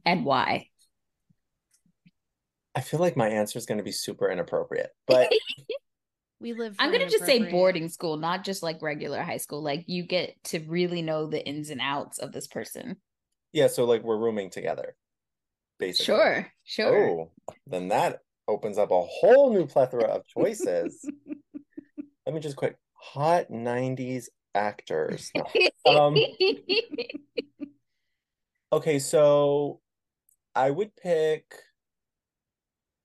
And 0.04 0.25
why? 0.25 0.68
I 2.75 2.80
feel 2.80 3.00
like 3.00 3.16
my 3.16 3.28
answer 3.28 3.59
is 3.59 3.66
gonna 3.66 3.83
be 3.83 3.92
super 3.92 4.30
inappropriate, 4.30 4.90
but 5.06 5.33
we 6.40 6.52
live. 6.52 6.75
I'm 6.78 6.90
gonna 6.90 7.09
just 7.09 7.25
say 7.25 7.50
boarding 7.50 7.88
school, 7.88 8.16
not 8.16 8.44
just 8.44 8.62
like 8.62 8.83
regular 8.83 9.23
high 9.23 9.37
school. 9.37 9.62
Like 9.62 9.85
you 9.87 10.04
get 10.04 10.42
to 10.44 10.61
really 10.66 11.02
know 11.02 11.26
the 11.26 11.44
ins 11.44 11.71
and 11.71 11.80
outs 11.80 12.18
of 12.18 12.33
this 12.33 12.47
person. 12.47 12.97
yeah, 13.52 13.68
so 13.68 13.85
like 13.85 14.02
we're 14.02 14.18
rooming 14.18 14.50
together, 14.50 14.97
basically. 15.78 16.07
Sure, 16.14 16.52
sure. 16.64 17.11
Oh, 17.11 17.33
then 17.66 17.88
that 17.88 18.21
opens 18.49 18.78
up 18.78 18.90
a 18.90 19.00
whole 19.02 19.52
new 19.52 19.66
plethora 19.66 20.04
of 20.04 20.26
choices. 20.26 21.04
Let 22.26 22.35
me 22.35 22.40
just 22.40 22.57
quick 22.57 22.76
hot 22.95 23.50
90s 23.50 24.28
actors. 24.54 25.31
Um, 25.87 26.16
Okay, 28.73 28.99
so 28.99 29.81
I 30.54 30.71
would 30.71 30.97
pick. 30.97 31.45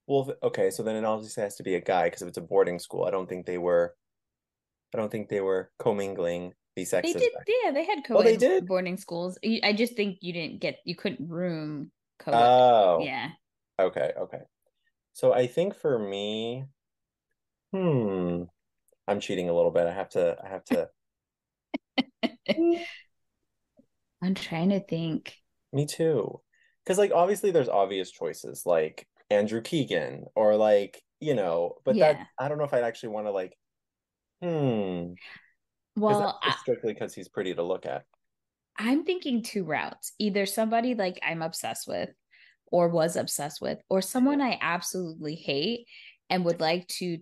Well, 0.08 0.34
okay, 0.42 0.72
so 0.72 0.82
then 0.82 0.96
it 0.96 1.04
obviously 1.06 1.44
has 1.44 1.56
to 1.58 1.64
be 1.64 1.76
a 1.76 1.82
guy 1.82 2.06
because 2.06 2.22
if 2.24 2.30
it's 2.30 2.38
a 2.38 2.42
boarding 2.42 2.80
school, 2.80 3.04
I 3.04 3.12
don't 3.12 3.30
think 3.30 3.46
they 3.46 3.58
were. 3.60 3.94
I 4.94 4.98
don't 4.98 5.12
think 5.12 5.30
they 5.30 5.42
were 5.42 5.70
commingling 5.78 6.54
the 6.76 6.86
they 6.86 7.14
did, 7.14 7.34
back- 7.34 7.48
yeah. 7.64 7.72
They 7.72 7.86
had 7.86 8.04
co 8.08 8.18
Oh, 8.18 8.24
they 8.24 8.38
did? 8.38 8.66
boarding 8.66 8.98
schools. 8.98 9.38
I 9.64 9.74
just 9.74 9.96
think 9.96 10.20
you 10.22 10.34
didn't 10.34 10.62
get, 10.62 10.78
you 10.86 10.96
couldn't 10.96 11.30
room 11.30 11.92
co. 12.20 12.34
Oh, 12.34 12.98
yeah. 12.98 13.32
okay, 13.80 14.14
okay. 14.18 14.42
So 15.14 15.34
I 15.34 15.48
think 15.48 15.76
for 15.76 16.00
me, 16.00 16.66
hmm, 17.74 18.44
I'm 19.08 19.20
cheating 19.20 19.50
a 19.50 19.54
little 19.54 19.72
bit. 19.72 19.88
I 19.88 19.94
have 19.94 20.10
to. 20.12 20.38
I 20.44 20.50
have 20.50 20.66
to. 20.66 20.90
I'm 24.22 24.34
trying 24.36 24.70
to 24.70 24.80
think. 24.80 25.36
Me 25.74 25.86
too. 25.86 26.42
Because 26.84 26.98
like 26.98 27.12
obviously 27.14 27.52
there's 27.52 27.70
obvious 27.70 28.12
choices 28.12 28.64
like 28.66 29.08
Andrew 29.30 29.62
Keegan 29.62 30.26
or 30.36 30.56
like, 30.56 31.02
you 31.20 31.36
know, 31.36 31.76
but 31.86 31.98
Yeah. 31.98 32.12
that 32.18 32.28
I 32.40 32.48
don't 32.48 32.58
know 32.58 32.64
if 32.64 32.74
I'd 32.74 32.84
actually 32.84 33.10
want 33.10 33.28
to 33.28 33.32
like 33.32 33.56
Hmm. 34.42 35.14
Well, 35.96 36.20
that's 36.20 36.34
I, 36.44 36.52
just 36.52 36.60
strictly 36.60 36.94
because 36.94 37.14
he's 37.16 37.30
pretty 37.30 37.54
to 37.56 37.64
look 37.64 37.86
at. 37.86 38.06
I'm 38.80 39.04
thinking 39.04 39.44
two 39.44 39.66
routes. 39.66 40.14
Either 40.20 40.46
somebody 40.46 40.96
like 40.96 41.20
I'm 41.22 41.42
obsessed 41.42 41.88
with 41.88 42.10
or 42.68 42.88
was 42.88 43.18
obsessed 43.18 43.62
with, 43.62 43.80
or 43.90 44.02
someone 44.02 44.42
I 44.42 44.58
absolutely 44.62 45.36
hate 45.36 45.86
and 46.30 46.46
would 46.46 46.62
like 46.62 46.88
to 47.00 47.18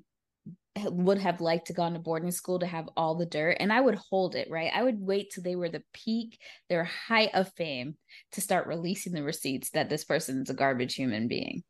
would 0.86 1.18
have 1.18 1.42
liked 1.42 1.68
to 1.68 1.74
go 1.74 1.92
to 1.92 1.98
boarding 1.98 2.30
school 2.30 2.60
to 2.60 2.68
have 2.68 2.88
all 2.96 3.16
the 3.16 3.26
dirt 3.26 3.58
and 3.60 3.74
I 3.74 3.82
would 3.82 3.96
hold 3.96 4.36
it, 4.36 4.48
right? 4.52 4.72
I 4.72 4.84
would 4.84 5.00
wait 5.00 5.32
till 5.32 5.44
they 5.44 5.56
were 5.56 5.70
the 5.70 5.82
peak, 5.92 6.38
their 6.70 6.84
height 6.84 7.32
of 7.34 7.52
fame 7.56 7.96
to 8.34 8.42
start 8.42 8.68
releasing 8.68 9.14
the 9.14 9.24
receipts 9.24 9.72
that 9.72 9.90
this 9.90 10.04
person 10.04 10.44
is 10.44 10.52
a 10.52 10.54
garbage 10.54 10.94
human 10.94 11.28
being. 11.28 11.64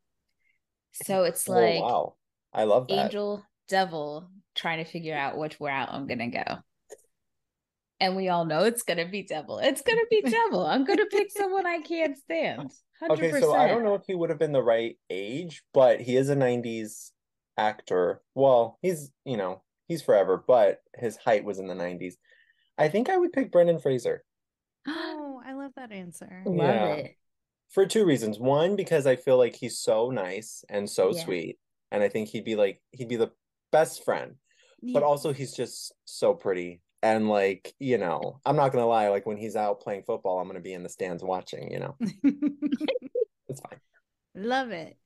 So 0.92 1.24
it's 1.24 1.48
oh, 1.48 1.54
like 1.54 1.80
oh, 1.80 1.82
wow. 1.82 2.16
I 2.54 2.64
love 2.66 2.88
that. 2.88 3.06
angel 3.06 3.46
devil 3.70 4.30
trying 4.56 4.84
to 4.84 4.90
figure 4.90 5.16
out 5.16 5.38
which 5.38 5.60
route 5.60 5.90
I'm 5.92 6.08
gonna 6.08 6.30
go. 6.30 6.58
And 8.00 8.16
we 8.16 8.30
all 8.30 8.46
know 8.46 8.64
it's 8.64 8.84
gonna 8.84 9.08
be 9.08 9.24
devil. 9.24 9.60
It's 9.60 9.82
gonna 9.82 10.06
be 10.10 10.22
devil. 10.30 10.66
I'm 10.66 10.86
gonna 10.86 11.06
pick 11.08 11.32
someone 11.32 11.66
I 11.66 11.80
can't 11.80 12.18
stand. 12.18 12.72
100%. 13.02 13.12
Okay, 13.12 13.40
so 13.42 13.54
I 13.54 13.68
don't 13.68 13.84
know 13.84 13.96
if 13.96 14.04
he 14.08 14.16
would 14.16 14.30
have 14.30 14.40
been 14.40 14.52
the 14.52 14.64
right 14.64 14.98
age, 15.10 15.64
but 15.74 16.00
he 16.02 16.16
is 16.16 16.30
a 16.30 16.36
90s 16.36 17.12
actor. 17.58 18.22
Well, 18.36 18.78
he's, 18.82 19.12
you 19.26 19.38
know, 19.38 19.64
he's 19.88 20.02
forever, 20.02 20.44
but 20.48 20.82
his 20.96 21.18
height 21.18 21.44
was 21.44 21.60
in 21.60 21.68
the 21.68 21.74
90s. 21.76 22.16
I 22.78 22.90
think 22.90 23.10
I 23.10 23.18
would 23.18 23.34
pick 23.34 23.52
Brendan 23.52 23.80
Fraser. 23.80 24.24
Oh, 24.90 25.42
I 25.46 25.54
love 25.54 25.72
that 25.76 25.92
answer. 25.92 26.44
Love 26.46 26.58
Yeah. 26.58 26.94
it. 26.96 27.16
For 27.70 27.86
two 27.86 28.06
reasons. 28.06 28.40
One, 28.40 28.76
because 28.76 29.06
I 29.06 29.16
feel 29.16 29.38
like 29.38 29.56
he's 29.56 29.78
so 29.80 30.10
nice 30.10 30.64
and 30.70 30.90
so 30.90 31.12
Yeah. 31.12 31.24
sweet. 31.24 31.60
And 31.92 32.02
I 32.02 32.10
think 32.10 32.30
he'd 32.30 32.46
be 32.46 32.56
like 32.56 32.82
he'd 32.92 33.10
be 33.10 33.16
the 33.18 33.32
best 33.72 34.04
friend. 34.06 34.36
But 34.82 35.04
also 35.04 35.34
he's 35.34 35.54
just 35.54 35.94
so 36.06 36.34
pretty. 36.34 36.82
And 37.16 37.30
like, 37.30 37.74
you 37.80 37.98
know, 37.98 38.40
I'm 38.46 38.56
not 38.56 38.72
gonna 38.72 38.86
lie, 38.88 39.08
like 39.10 39.26
when 39.26 39.38
he's 39.38 39.56
out 39.56 39.82
playing 39.82 40.04
football, 40.04 40.40
I'm 40.40 40.48
gonna 40.48 40.60
be 40.60 40.74
in 40.74 40.84
the 40.84 40.90
stands 40.90 41.24
watching, 41.24 41.72
you 41.72 41.80
know. 41.80 41.96
It's 43.50 43.62
fine. 43.62 43.80
love 44.36 44.72
it. 44.72 44.98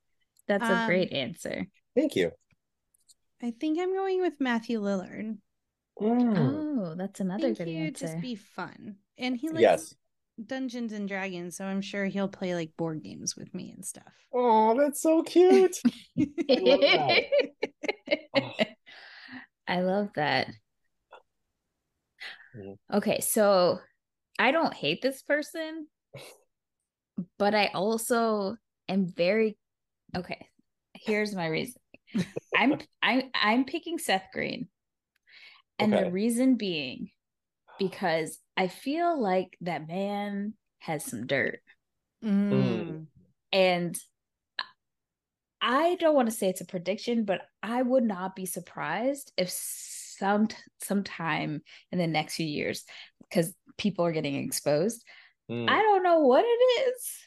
That's 0.48 0.68
a 0.68 0.74
Um, 0.78 0.88
great 0.88 1.14
answer. 1.14 1.68
Thank 1.96 2.16
you. 2.16 2.32
I 3.44 3.52
think 3.52 3.80
I'm 3.80 3.94
going 3.94 4.20
with 4.20 4.34
Matthew 4.40 4.82
Lillard. 4.82 5.38
Mm. 6.02 6.38
Oh, 6.38 6.96
that's 6.96 7.20
another 7.20 7.44
think 7.44 7.58
good 7.60 7.68
he 7.68 7.76
would 7.82 7.88
answer. 7.90 8.08
just 8.08 8.20
be 8.22 8.34
fun, 8.36 8.96
and 9.20 9.38
he 9.38 9.50
likes 9.50 9.62
Yes. 9.62 9.96
Dungeons 10.44 10.92
and 10.94 11.08
Dragons, 11.08 11.56
so 11.56 11.66
I'm 11.66 11.82
sure 11.82 12.06
he'll 12.06 12.28
play 12.28 12.56
like 12.56 12.76
board 12.78 13.04
games 13.04 13.36
with 13.38 13.54
me 13.54 13.72
and 13.72 13.86
stuff. 13.86 14.12
Oh, 14.34 14.76
that's 14.76 15.02
so 15.02 15.22
cute. 15.22 15.78
love 16.18 16.80
that. 16.82 17.24
Oh. 18.36 18.52
I 19.68 19.82
love 19.82 20.10
that. 20.16 20.48
Mhm. 22.56 22.76
Okay, 22.94 23.20
so 23.22 23.80
I 24.40 24.52
don't 24.52 24.74
hate 24.74 25.02
this 25.02 25.22
person, 25.22 25.88
but 27.38 27.56
I 27.56 27.68
also 27.74 28.56
am 28.88 29.08
very 29.08 29.58
okay. 30.16 30.48
Here's 30.94 31.36
my 31.36 31.48
reason. 31.48 31.82
I'm 32.56 32.80
I'm 33.02 33.24
I'm 33.34 33.66
picking 33.66 33.98
Seth 33.98 34.28
Green. 34.34 34.68
And 35.80 35.94
Okay. 35.94 36.04
the 36.04 36.12
reason 36.12 36.56
being 36.56 37.10
because 37.80 38.38
I 38.56 38.68
feel 38.68 39.20
like 39.20 39.58
that 39.62 39.88
man 39.88 40.54
has 40.80 41.04
some 41.04 41.26
dirt. 41.26 41.60
Mm. 42.24 43.08
And 43.52 43.98
I 45.62 45.96
don't 45.96 46.16
want 46.16 46.30
to 46.30 46.36
say 46.36 46.50
it's 46.50 46.62
a 46.62 46.66
prediction, 46.66 47.26
but 47.26 47.42
I 47.64 47.82
would 47.82 48.04
not 48.04 48.36
be 48.36 48.46
surprised 48.46 49.32
if 49.38 49.50
some 50.22 50.48
sometime 50.80 51.62
in 51.92 51.98
the 51.98 52.06
next 52.08 52.36
few 52.36 52.46
years, 52.46 52.86
because 53.28 53.54
people 53.78 54.06
are 54.06 54.12
getting 54.12 54.36
exposed. 54.36 55.04
Mm. 55.50 55.68
I 55.68 55.82
don't 55.82 56.04
know 56.04 56.20
what 56.20 56.46
it 56.46 56.62
is 56.88 57.18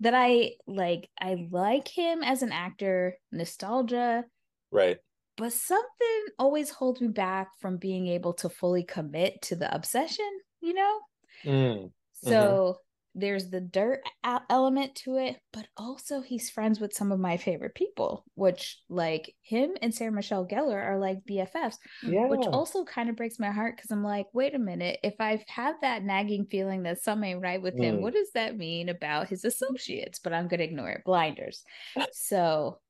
that 0.00 0.14
I 0.14 0.54
like. 0.66 1.08
I 1.20 1.46
like 1.50 1.86
him 1.86 2.24
as 2.24 2.42
an 2.42 2.50
actor, 2.50 3.16
nostalgia, 3.30 4.24
Right. 4.72 4.98
but 5.36 5.52
something 5.52 6.22
always 6.36 6.70
holds 6.70 7.00
me 7.00 7.08
back 7.08 7.48
from 7.60 7.76
being 7.76 8.08
able 8.08 8.32
to 8.34 8.48
fully 8.48 8.82
commit 8.82 9.40
to 9.42 9.56
the 9.56 9.72
obsession, 9.72 10.30
you 10.60 10.74
know? 10.74 11.00
Mm. 11.44 11.92
So 12.12 12.78
there's 13.14 13.50
the 13.50 13.60
dirt 13.60 14.00
element 14.48 14.94
to 14.94 15.16
it, 15.18 15.36
but 15.52 15.66
also 15.76 16.22
he's 16.22 16.48
friends 16.50 16.80
with 16.80 16.94
some 16.94 17.12
of 17.12 17.20
my 17.20 17.36
favorite 17.36 17.74
people, 17.74 18.24
which 18.34 18.78
like 18.88 19.34
him 19.42 19.72
and 19.82 19.94
Sarah 19.94 20.10
Michelle 20.12 20.46
Gellar 20.46 20.82
are 20.82 20.98
like 20.98 21.18
BFFs, 21.28 21.76
Yeah. 22.02 22.28
which 22.28 22.46
also 22.46 22.84
kind 22.84 23.10
of 23.10 23.16
breaks 23.16 23.38
my 23.38 23.50
heart 23.50 23.76
because 23.76 23.90
I'm 23.90 24.02
like, 24.02 24.26
wait 24.32 24.54
a 24.54 24.58
minute, 24.58 24.98
if 25.02 25.14
I 25.20 25.32
have 25.32 25.44
had 25.46 25.74
that 25.82 26.02
nagging 26.02 26.46
feeling 26.46 26.84
that 26.84 27.02
something 27.02 27.30
ain't 27.32 27.42
right 27.42 27.60
with 27.60 27.78
him, 27.78 27.98
Mm. 27.98 28.00
what 28.00 28.14
does 28.14 28.30
that 28.32 28.56
mean 28.56 28.88
about 28.88 29.28
his 29.28 29.44
associates? 29.44 30.18
But 30.18 30.32
I'm 30.32 30.48
gonna 30.48 30.62
ignore 30.62 30.90
it, 30.90 31.04
blinders. 31.04 31.64
so 32.12 32.80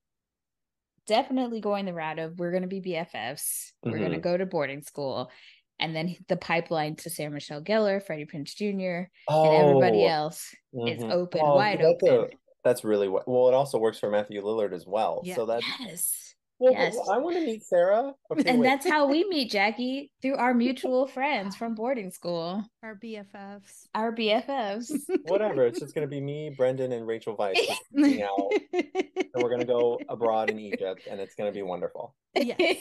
definitely 1.07 1.61
going 1.61 1.85
the 1.85 1.95
route 1.95 2.19
of 2.21 2.39
we're 2.39 2.53
gonna 2.53 2.69
be 2.69 2.81
BFFs, 2.81 3.73
we're 3.83 3.99
gonna 3.99 4.19
Mhm. 4.19 4.23
go 4.23 4.37
to 4.37 4.47
boarding 4.47 4.83
school. 4.83 5.31
And 5.83 5.97
then 5.97 6.17
the 6.29 6.37
pipeline 6.37 6.95
to 6.97 7.11
Sarah 7.11 7.31
Michelle 7.31 7.61
Gellar, 7.61 8.01
Freddie 8.01 8.25
Prinze 8.25 8.55
Jr., 8.55 9.11
oh, 9.29 9.45
and 9.45 9.63
everybody 9.63 10.07
else 10.07 10.55
is 10.73 11.03
mhm. 11.03 11.11
open, 11.11 11.41
Oh, 11.43 11.57
wide 11.57 11.81
that's 11.81 12.03
a- 12.05 12.11
open. 12.19 12.39
that's 12.63 12.85
really 12.85 13.09
what. 13.09 13.27
Well, 13.27 13.49
it 13.49 13.55
also 13.55 13.79
works 13.79 13.99
for 13.99 14.09
Matthew 14.09 14.41
Lillard 14.43 14.73
as 14.73 14.87
well. 14.87 15.23
Yeah. 15.25 15.35
So 15.35 15.45
that's 15.45 15.67
yes. 15.81 16.32
Well. 16.63 16.73
yes. 16.73 16.97
I 17.11 17.19
want 17.19 17.37
to 17.37 17.45
meet 17.45 17.65
Sarah. 17.65 18.13
Okay, 18.31 18.43
and 18.49 18.61
wait. 18.61 18.67
that's 18.67 18.87
how 18.89 19.07
we 19.07 19.25
meet 19.29 19.51
Jackie 19.51 20.11
through 20.23 20.37
our 20.37 20.55
mutual 20.65 21.07
friends 21.07 21.57
from 21.57 21.75
boarding 21.75 22.11
school, 22.11 22.65
Our 22.83 22.95
BFFs. 22.95 23.87
our 23.95 24.13
BFFs. 24.15 24.93
whatever. 25.25 25.67
It's 25.67 25.81
just 25.81 25.95
gonna 25.95 26.07
be 26.07 26.21
me, 26.21 26.55
Brendan, 26.57 26.93
and 26.93 27.07
Rachel 27.07 27.37
Weisz 27.37 27.55
just 27.57 27.83
hanging 27.97 28.23
out, 28.23 28.53
and 28.73 29.43
we're 29.43 29.51
gonna 29.51 29.65
go 29.65 29.99
abroad 30.09 30.51
in 30.51 30.59
Egypt, 30.59 31.03
and 31.11 31.21
it's 31.21 31.35
gonna 31.35 31.53
be 31.53 31.63
wonderful. 31.63 32.15
yes. 32.35 32.79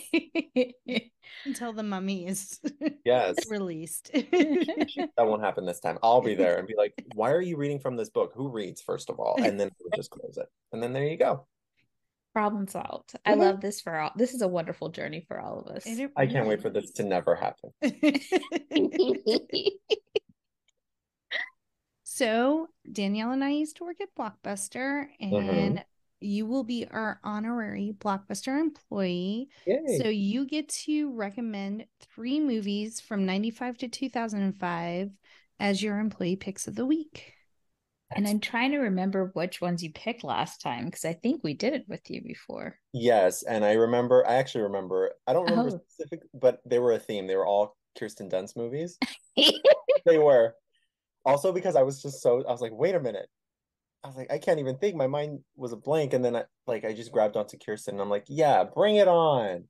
Until 1.45 1.73
the 1.73 1.83
mummy 1.83 2.25
is 2.27 2.59
Yes, 3.03 3.35
released. 3.49 4.11
that 4.13 5.09
won't 5.19 5.41
happen 5.43 5.65
this 5.65 5.79
time. 5.79 5.97
I'll 6.03 6.21
be 6.21 6.35
there 6.35 6.57
and 6.57 6.67
be 6.67 6.75
like, 6.77 6.93
"Why 7.15 7.31
are 7.31 7.41
you 7.41 7.57
reading 7.57 7.79
from 7.79 7.95
this 7.97 8.09
book? 8.09 8.31
Who 8.35 8.47
reads 8.49 8.81
first 8.81 9.09
of 9.09 9.19
all?" 9.19 9.35
And 9.43 9.59
then 9.59 9.69
we'll 9.79 9.89
just 9.95 10.09
close 10.09 10.37
it, 10.37 10.47
and 10.71 10.81
then 10.81 10.93
there 10.93 11.03
you 11.05 11.17
go. 11.17 11.47
Problem 12.33 12.67
solved. 12.67 13.13
I 13.25 13.33
Mhm. 13.33 13.39
love 13.39 13.61
this 13.61 13.81
for 13.81 13.97
all. 13.97 14.11
This 14.15 14.33
is 14.33 14.41
a 14.41 14.47
wonderful 14.47 14.89
journey 14.89 15.25
for 15.27 15.39
all 15.39 15.59
of 15.59 15.67
us. 15.67 15.85
I 16.15 16.27
can't 16.27 16.47
wait 16.47 16.61
for 16.61 16.69
this 16.69 16.91
to 16.91 17.03
never 17.03 17.35
happen. 17.35 17.71
so 22.03 22.67
Danielle 22.89 23.31
and 23.31 23.43
I 23.43 23.49
used 23.49 23.77
to 23.77 23.83
work 23.83 23.99
at 23.99 24.15
Blockbuster, 24.15 25.07
and 25.19 25.77
Mhm. 25.77 25.83
you 26.21 26.45
will 26.45 26.63
be 26.63 26.87
our 26.87 27.19
honorary 27.23 27.93
Blockbuster 27.97 28.59
employee. 28.59 29.49
Yay! 29.65 29.97
So 29.97 30.07
you 30.07 30.45
get 30.45 30.69
to 30.69 31.11
recommend 31.13 31.85
three 31.99 32.39
movies 32.39 33.01
from 33.01 33.25
95 33.25 33.77
to 33.79 33.89
2005 33.89 35.11
as 35.59 35.83
your 35.83 35.99
employee 35.99 36.37
picks 36.37 36.67
of 36.67 36.75
the 36.75 36.85
week. 36.85 37.33
And 38.15 38.27
I'm 38.27 38.39
trying 38.39 38.71
to 38.71 38.77
remember 38.79 39.31
which 39.33 39.61
ones 39.61 39.83
you 39.83 39.91
picked 39.91 40.23
last 40.23 40.61
time 40.61 40.85
because 40.85 41.05
I 41.05 41.13
think 41.13 41.41
we 41.43 41.53
did 41.53 41.73
it 41.73 41.85
with 41.87 42.09
you 42.09 42.21
before. 42.21 42.77
Yes, 42.93 43.43
and 43.43 43.63
I 43.65 43.73
remember. 43.73 44.27
I 44.27 44.35
actually 44.35 44.63
remember. 44.63 45.11
I 45.27 45.33
don't 45.33 45.49
remember 45.49 45.75
Oh. 45.75 45.79
specific, 45.87 46.21
but 46.33 46.59
they 46.65 46.79
were 46.79 46.93
a 46.93 46.99
theme. 46.99 47.27
They 47.27 47.35
were 47.35 47.45
all 47.45 47.75
Kirsten 47.97 48.29
Dunst 48.29 48.55
movies. 48.55 48.97
They 50.05 50.17
were. 50.17 50.55
Also 51.25 51.51
because 51.51 51.75
I 51.75 51.83
was 51.83 52.01
just 52.01 52.21
so. 52.23 52.43
I 52.47 52.51
was 52.51 52.61
like, 52.61 52.71
wait 52.73 52.95
a 52.95 52.99
minute. 52.99 53.27
I 54.03 54.07
was 54.07 54.17
like, 54.17 54.31
I 54.31 54.39
can't 54.39 54.59
even 54.59 54.77
think. 54.79 54.95
My 54.95 55.05
mind 55.05 55.41
was 55.55 55.71
a 55.73 55.77
blank, 55.77 56.13
and 56.13 56.25
then 56.25 56.35
I 56.35 56.45
like 56.65 56.83
I 56.85 56.93
just 56.93 57.11
grabbed 57.11 57.37
onto 57.37 57.57
Kirsten. 57.63 57.95
And 57.95 58.01
I'm 58.01 58.09
like, 58.09 58.25
yeah, 58.27 58.63
bring 58.63 58.95
it 58.95 59.07
on. 59.07 59.65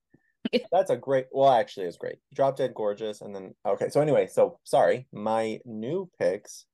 That's 0.71 0.89
a 0.89 0.95
great. 0.95 1.25
Well, 1.31 1.51
actually, 1.51 1.87
it's 1.87 1.97
great. 1.97 2.15
Drop 2.33 2.55
Dead 2.55 2.73
Gorgeous, 2.73 3.19
and 3.19 3.35
then 3.35 3.53
okay. 3.67 3.89
So 3.89 3.99
anyway, 3.99 4.27
so 4.27 4.59
sorry. 4.63 5.07
My 5.11 5.59
new 5.65 6.09
picks 6.17 6.65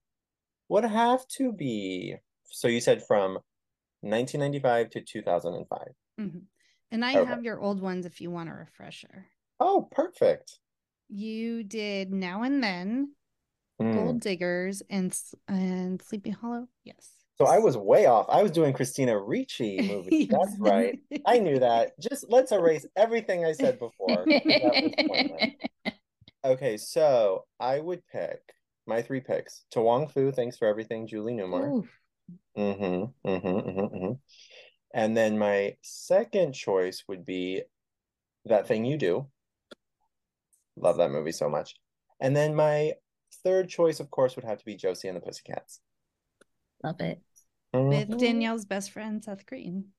would 0.70 0.84
have 0.86 1.28
to 1.30 1.52
be. 1.54 2.16
So 2.46 2.68
you 2.68 2.80
said 2.82 3.04
from 3.06 3.40
1995 4.02 4.90
to 4.92 5.02
2005. 5.02 5.94
Mhm. 6.20 6.44
And 6.92 7.04
I 7.06 7.18
Okay. 7.18 7.26
have 7.30 7.44
your 7.44 7.60
old 7.60 7.82
ones 7.82 8.06
if 8.06 8.22
you 8.22 8.32
want 8.32 8.50
a 8.50 8.54
refresher. 8.54 9.28
Oh, 9.60 9.88
perfect. 9.92 10.60
You 11.10 11.64
did 11.64 12.12
Now 12.14 12.44
and 12.44 12.64
Then, 12.64 13.16
Mm. 13.82 13.94
Gold 13.94 14.22
Diggers, 14.22 14.82
and 14.90 15.16
and 15.48 16.02
Sleepy 16.02 16.32
Hollow. 16.32 16.68
Yes. 16.84 17.12
So 17.38 17.46
I 17.46 17.60
was 17.60 17.78
way 17.78 18.08
off. 18.08 18.26
I 18.30 18.42
was 18.42 18.52
doing 18.52 18.74
Christina 18.74 19.20
Ricci 19.20 19.78
movies. 19.82 20.28
That's 20.30 20.58
right. 20.60 21.00
I 21.26 21.40
knew 21.40 21.60
that. 21.60 22.00
Just 22.00 22.30
let's 22.30 22.52
erase 22.52 22.86
everything 22.96 23.46
I 23.46 23.52
said 23.54 23.78
before. 23.80 24.26
'cause 24.26 24.60
that 24.62 24.82
was 24.82 24.96
pointless. 25.08 25.54
Okay, 26.46 26.78
so 26.78 27.46
I 27.60 27.80
would 27.80 28.06
pick 28.08 28.42
my 28.88 29.02
three 29.02 29.20
picks. 29.22 29.64
To 29.72 29.82
Wong 29.82 30.08
Fu, 30.08 30.32
thanks 30.32 30.58
for 30.58 30.68
everything, 30.68 31.08
Julie 31.08 31.34
Newmar. 31.34 31.84
Mm-hmm, 32.58 33.30
mm-hmm, 33.30 33.48
mm-hmm, 33.48 33.96
mm-hmm. 33.96 34.12
And 34.94 35.16
then 35.18 35.38
my 35.38 35.76
second 35.82 36.54
choice 36.54 37.04
would 37.08 37.26
be 37.26 37.62
That 38.46 38.68
Thing 38.68 38.86
You 38.86 38.98
Do. 38.98 39.28
Love 40.76 40.98
that 40.98 41.12
movie 41.12 41.32
so 41.32 41.50
much. 41.50 41.76
And 42.20 42.36
then 42.36 42.56
my 42.56 42.94
third 43.44 43.70
choice, 43.70 44.00
of 44.00 44.10
course, 44.10 44.36
would 44.36 44.46
have 44.46 44.60
to 44.60 44.66
be 44.66 44.76
Josie 44.76 45.08
and 45.08 45.18
the 45.18 45.22
Pussycats. 45.22 45.82
love 46.84 47.00
it. 47.02 47.22
With 47.74 48.10
Mhm. 48.10 48.20
Danielle's 48.20 48.66
best 48.66 48.92
friend, 48.92 49.24
Seth 49.24 49.46
Green. 49.46 49.94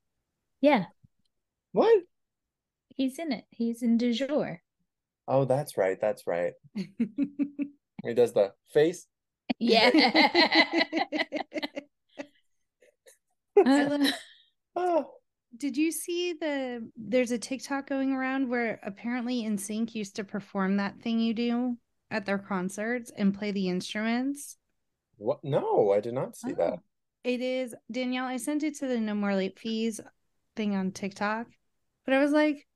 Yeah. 0.60 0.86
What? 1.72 2.04
He's 2.88 3.18
in 3.18 3.32
it. 3.32 3.44
He's 3.50 3.82
in 3.82 3.98
du 3.98 4.12
jour. 4.12 4.62
Oh, 5.26 5.44
that's 5.44 5.76
right. 5.76 6.00
That's 6.00 6.26
right. 6.26 6.54
he 8.04 8.14
does 8.14 8.32
the 8.32 8.52
face. 8.72 9.06
Yeah. 9.58 9.90
Love- 13.56 14.12
Oh, 14.76 15.10
Did 15.56 15.76
you 15.76 15.90
see 15.90 16.34
the 16.34 16.88
there's 16.96 17.30
a 17.32 17.38
TikTok 17.38 17.88
going 17.88 18.12
around 18.12 18.48
where 18.48 18.78
apparently 18.82 19.42
NSYNC 19.44 19.94
used 19.94 20.14
to 20.16 20.24
perform 20.24 20.76
that 20.76 21.00
thing 21.00 21.18
you 21.18 21.32
do 21.34 21.76
at 22.10 22.26
their 22.26 22.38
concerts 22.38 23.10
and 23.16 23.36
play 23.36 23.50
the 23.50 23.68
instruments? 23.68 24.56
what? 25.16 25.42
No, 25.42 25.90
I 25.90 26.00
did 26.00 26.14
not 26.14 26.36
see 26.36 26.52
that. 26.52 26.74
Oh. 26.74 26.82
It 27.24 27.40
is 27.40 27.74
Danielle, 27.90 28.26
I 28.26 28.36
sent 28.36 28.62
it 28.62 28.76
to 28.78 28.86
the 28.86 29.00
no 29.00 29.14
more 29.14 29.34
late 29.34 29.58
fees 29.58 30.00
thing 30.54 30.76
on 30.76 30.92
TikTok. 30.92 31.46
But 32.04 32.14
I 32.14 32.20
was 32.22 32.30
like, 32.30 32.66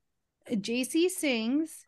JC 0.50 1.08
sings, 1.08 1.86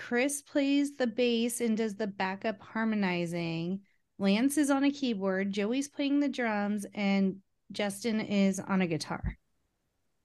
Chris 0.00 0.40
plays 0.40 0.96
the 0.96 1.06
bass 1.06 1.60
and 1.60 1.76
does 1.76 1.94
the 1.94 2.06
backup 2.06 2.60
harmonizing. 2.62 3.80
Lance 4.18 4.56
is 4.56 4.70
on 4.70 4.82
a 4.82 4.90
keyboard, 4.90 5.52
Joey's 5.52 5.88
playing 5.88 6.20
the 6.20 6.28
drums, 6.28 6.86
and 6.94 7.36
Justin 7.70 8.20
is 8.20 8.58
on 8.58 8.80
a 8.80 8.86
guitar. 8.86 9.36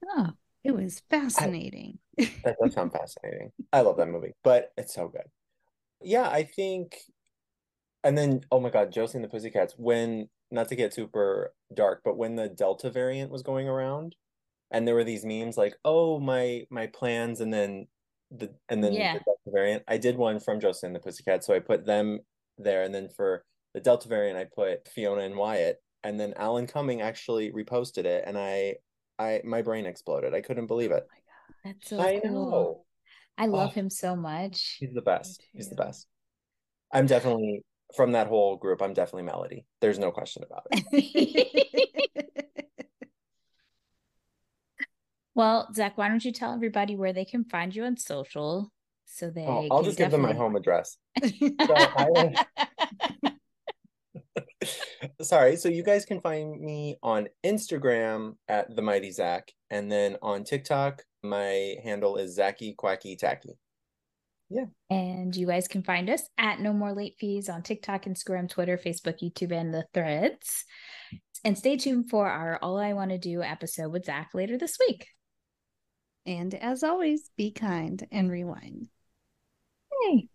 oh, 0.08 0.30
It 0.64 0.72
was 0.72 1.02
fascinating. 1.10 2.00
That 2.18 2.56
does 2.64 2.74
sound 2.74 2.94
fascinating. 2.94 3.52
I 3.74 3.82
love 3.82 3.98
that 3.98 4.08
movie, 4.08 4.34
but 4.44 4.72
it's 4.78 4.94
so 4.94 5.10
good. 5.10 5.26
Yeah, 6.02 6.30
I 6.30 6.44
think, 6.44 6.96
and 8.04 8.18
then 8.18 8.42
oh 8.52 8.62
my 8.62 8.70
God, 8.70 8.94
Josie 8.94 9.18
and 9.18 9.26
the 9.26 9.30
Pussycats. 9.30 9.74
When 9.78 10.30
not 10.52 10.70
to 10.70 10.76
get 10.76 10.94
super 10.94 11.54
dark, 11.74 12.02
but 12.06 12.18
when 12.18 12.36
the 12.38 12.48
Delta 12.48 12.90
variant 12.90 13.30
was 13.32 13.44
going 13.44 13.68
around, 13.68 14.16
and 14.72 14.88
there 14.88 14.96
were 14.96 15.04
these 15.04 15.26
memes 15.26 15.58
like, 15.58 15.76
"Oh 15.84 16.20
my 16.20 16.66
my 16.70 16.88
plans," 16.88 17.42
and 17.42 17.54
then 17.54 17.88
the 18.32 18.54
and 18.70 18.84
then 18.84 18.94
Yeah. 18.94 19.14
the 19.14 19.20
Delta 19.20 19.40
variant. 19.52 19.84
I 19.88 19.98
did 19.98 20.18
one 20.18 20.40
from 20.40 20.60
Josie 20.60 20.88
and 20.88 20.96
the 20.96 21.00
Pussycat, 21.00 21.44
so 21.44 21.54
I 21.54 21.60
put 21.60 21.86
them 21.86 22.20
there, 22.58 22.84
and 22.84 22.94
then 22.94 23.10
for 23.10 23.44
the 23.74 23.82
Delta 23.82 24.08
variant, 24.08 24.38
I 24.38 24.46
put 24.46 24.88
Fiona 24.88 25.22
and 25.22 25.36
Wyatt, 25.36 25.82
and 26.04 26.20
then 26.20 26.34
Alan 26.38 26.68
Cumming 26.68 27.02
actually 27.02 27.52
reposted 27.52 28.06
it, 28.06 28.24
and 28.26 28.38
I 28.38 28.76
I 29.20 29.42
my 29.44 29.62
brain 29.62 29.86
exploded. 29.86 30.34
I 30.34 30.42
couldn't 30.42 30.68
believe 30.68 30.92
it. 30.92 31.06
Oh 31.10 31.54
that's 31.64 31.90
so 31.90 32.00
I 32.00 32.20
cool. 32.20 32.32
know. 32.52 32.86
I 33.38 33.48
love 33.48 33.72
Oh. 33.72 33.74
him 33.74 33.90
so 33.90 34.16
much. 34.16 34.78
He's 34.80 34.94
the 34.94 35.02
best. 35.02 35.44
He's 35.54 35.70
the 35.70 35.76
best. 35.76 36.08
I'm 36.92 37.06
definitely 37.06 37.64
from 37.96 38.14
that 38.14 38.28
whole 38.28 38.56
group. 38.56 38.82
I'm 38.82 38.94
definitely 38.94 39.24
Melody. 39.24 39.66
There's 39.82 40.00
no 40.00 40.12
question 40.12 40.44
about 40.44 40.68
it. 40.72 42.45
well, 45.36 45.68
Zach, 45.74 45.98
why 45.98 46.08
don't 46.08 46.26
you 46.26 46.32
tell 46.32 46.54
everybody 46.54 46.96
where 46.96 47.14
they 47.14 47.26
can 47.26 47.44
find 47.44 47.76
you 47.76 47.84
on 47.84 47.98
social 47.98 48.72
so 49.06 49.30
they 49.30 49.46
Oh, 49.46 49.68
I'll 49.72 49.84
just 49.84 49.98
give 49.98 50.12
them 50.12 50.22
my 50.22 50.34
home 50.34 50.56
address. 50.56 50.98
Sorry. 55.22 55.56
So 55.56 55.70
you 55.70 55.84
guys 55.84 56.06
can 56.06 56.22
find 56.22 56.60
me 56.60 56.98
on 57.04 57.28
Instagram 57.46 58.36
at 58.48 58.76
the 58.76 58.82
Mighty 58.82 59.12
Zach, 59.12 59.52
and 59.70 59.92
then 59.92 60.18
on 60.22 60.44
TikTok, 60.44 61.04
my 61.24 61.76
handle 61.84 62.18
is 62.18 62.36
Zachy 62.36 62.76
Quacky 62.78 63.16
Tacky. 63.16 63.58
Yeah. 64.50 64.66
And 64.90 65.36
you 65.36 65.48
guys 65.48 65.68
can 65.68 65.84
find 65.84 66.10
us 66.10 66.22
at 66.38 66.60
No 66.60 66.72
More 66.72 66.94
Late 66.94 67.16
Fees 67.20 67.50
on 67.50 67.64
TikTok, 67.64 68.06
Instagram, 68.06 68.50
Twitter, 68.50 68.78
Facebook, 68.78 69.20
YouTube, 69.24 69.52
and 69.52 69.74
the 69.74 69.86
threads. 69.94 70.66
And 71.44 71.58
stay 71.58 71.78
tuned 71.78 72.10
for 72.10 72.30
our 72.30 72.60
All 72.62 72.78
I 72.78 72.94
Want 72.94 73.12
to 73.12 73.18
Do 73.18 73.42
episode 73.42 73.92
with 73.92 74.06
Zach 74.06 74.30
later 74.34 74.58
this 74.58 74.78
week. 74.80 75.08
And 76.26 76.54
as 76.56 76.84
always, 76.84 77.30
be 77.38 77.52
kind 77.52 78.08
and 78.12 78.30
rewind. 78.32 78.90
Hey. 79.92 80.30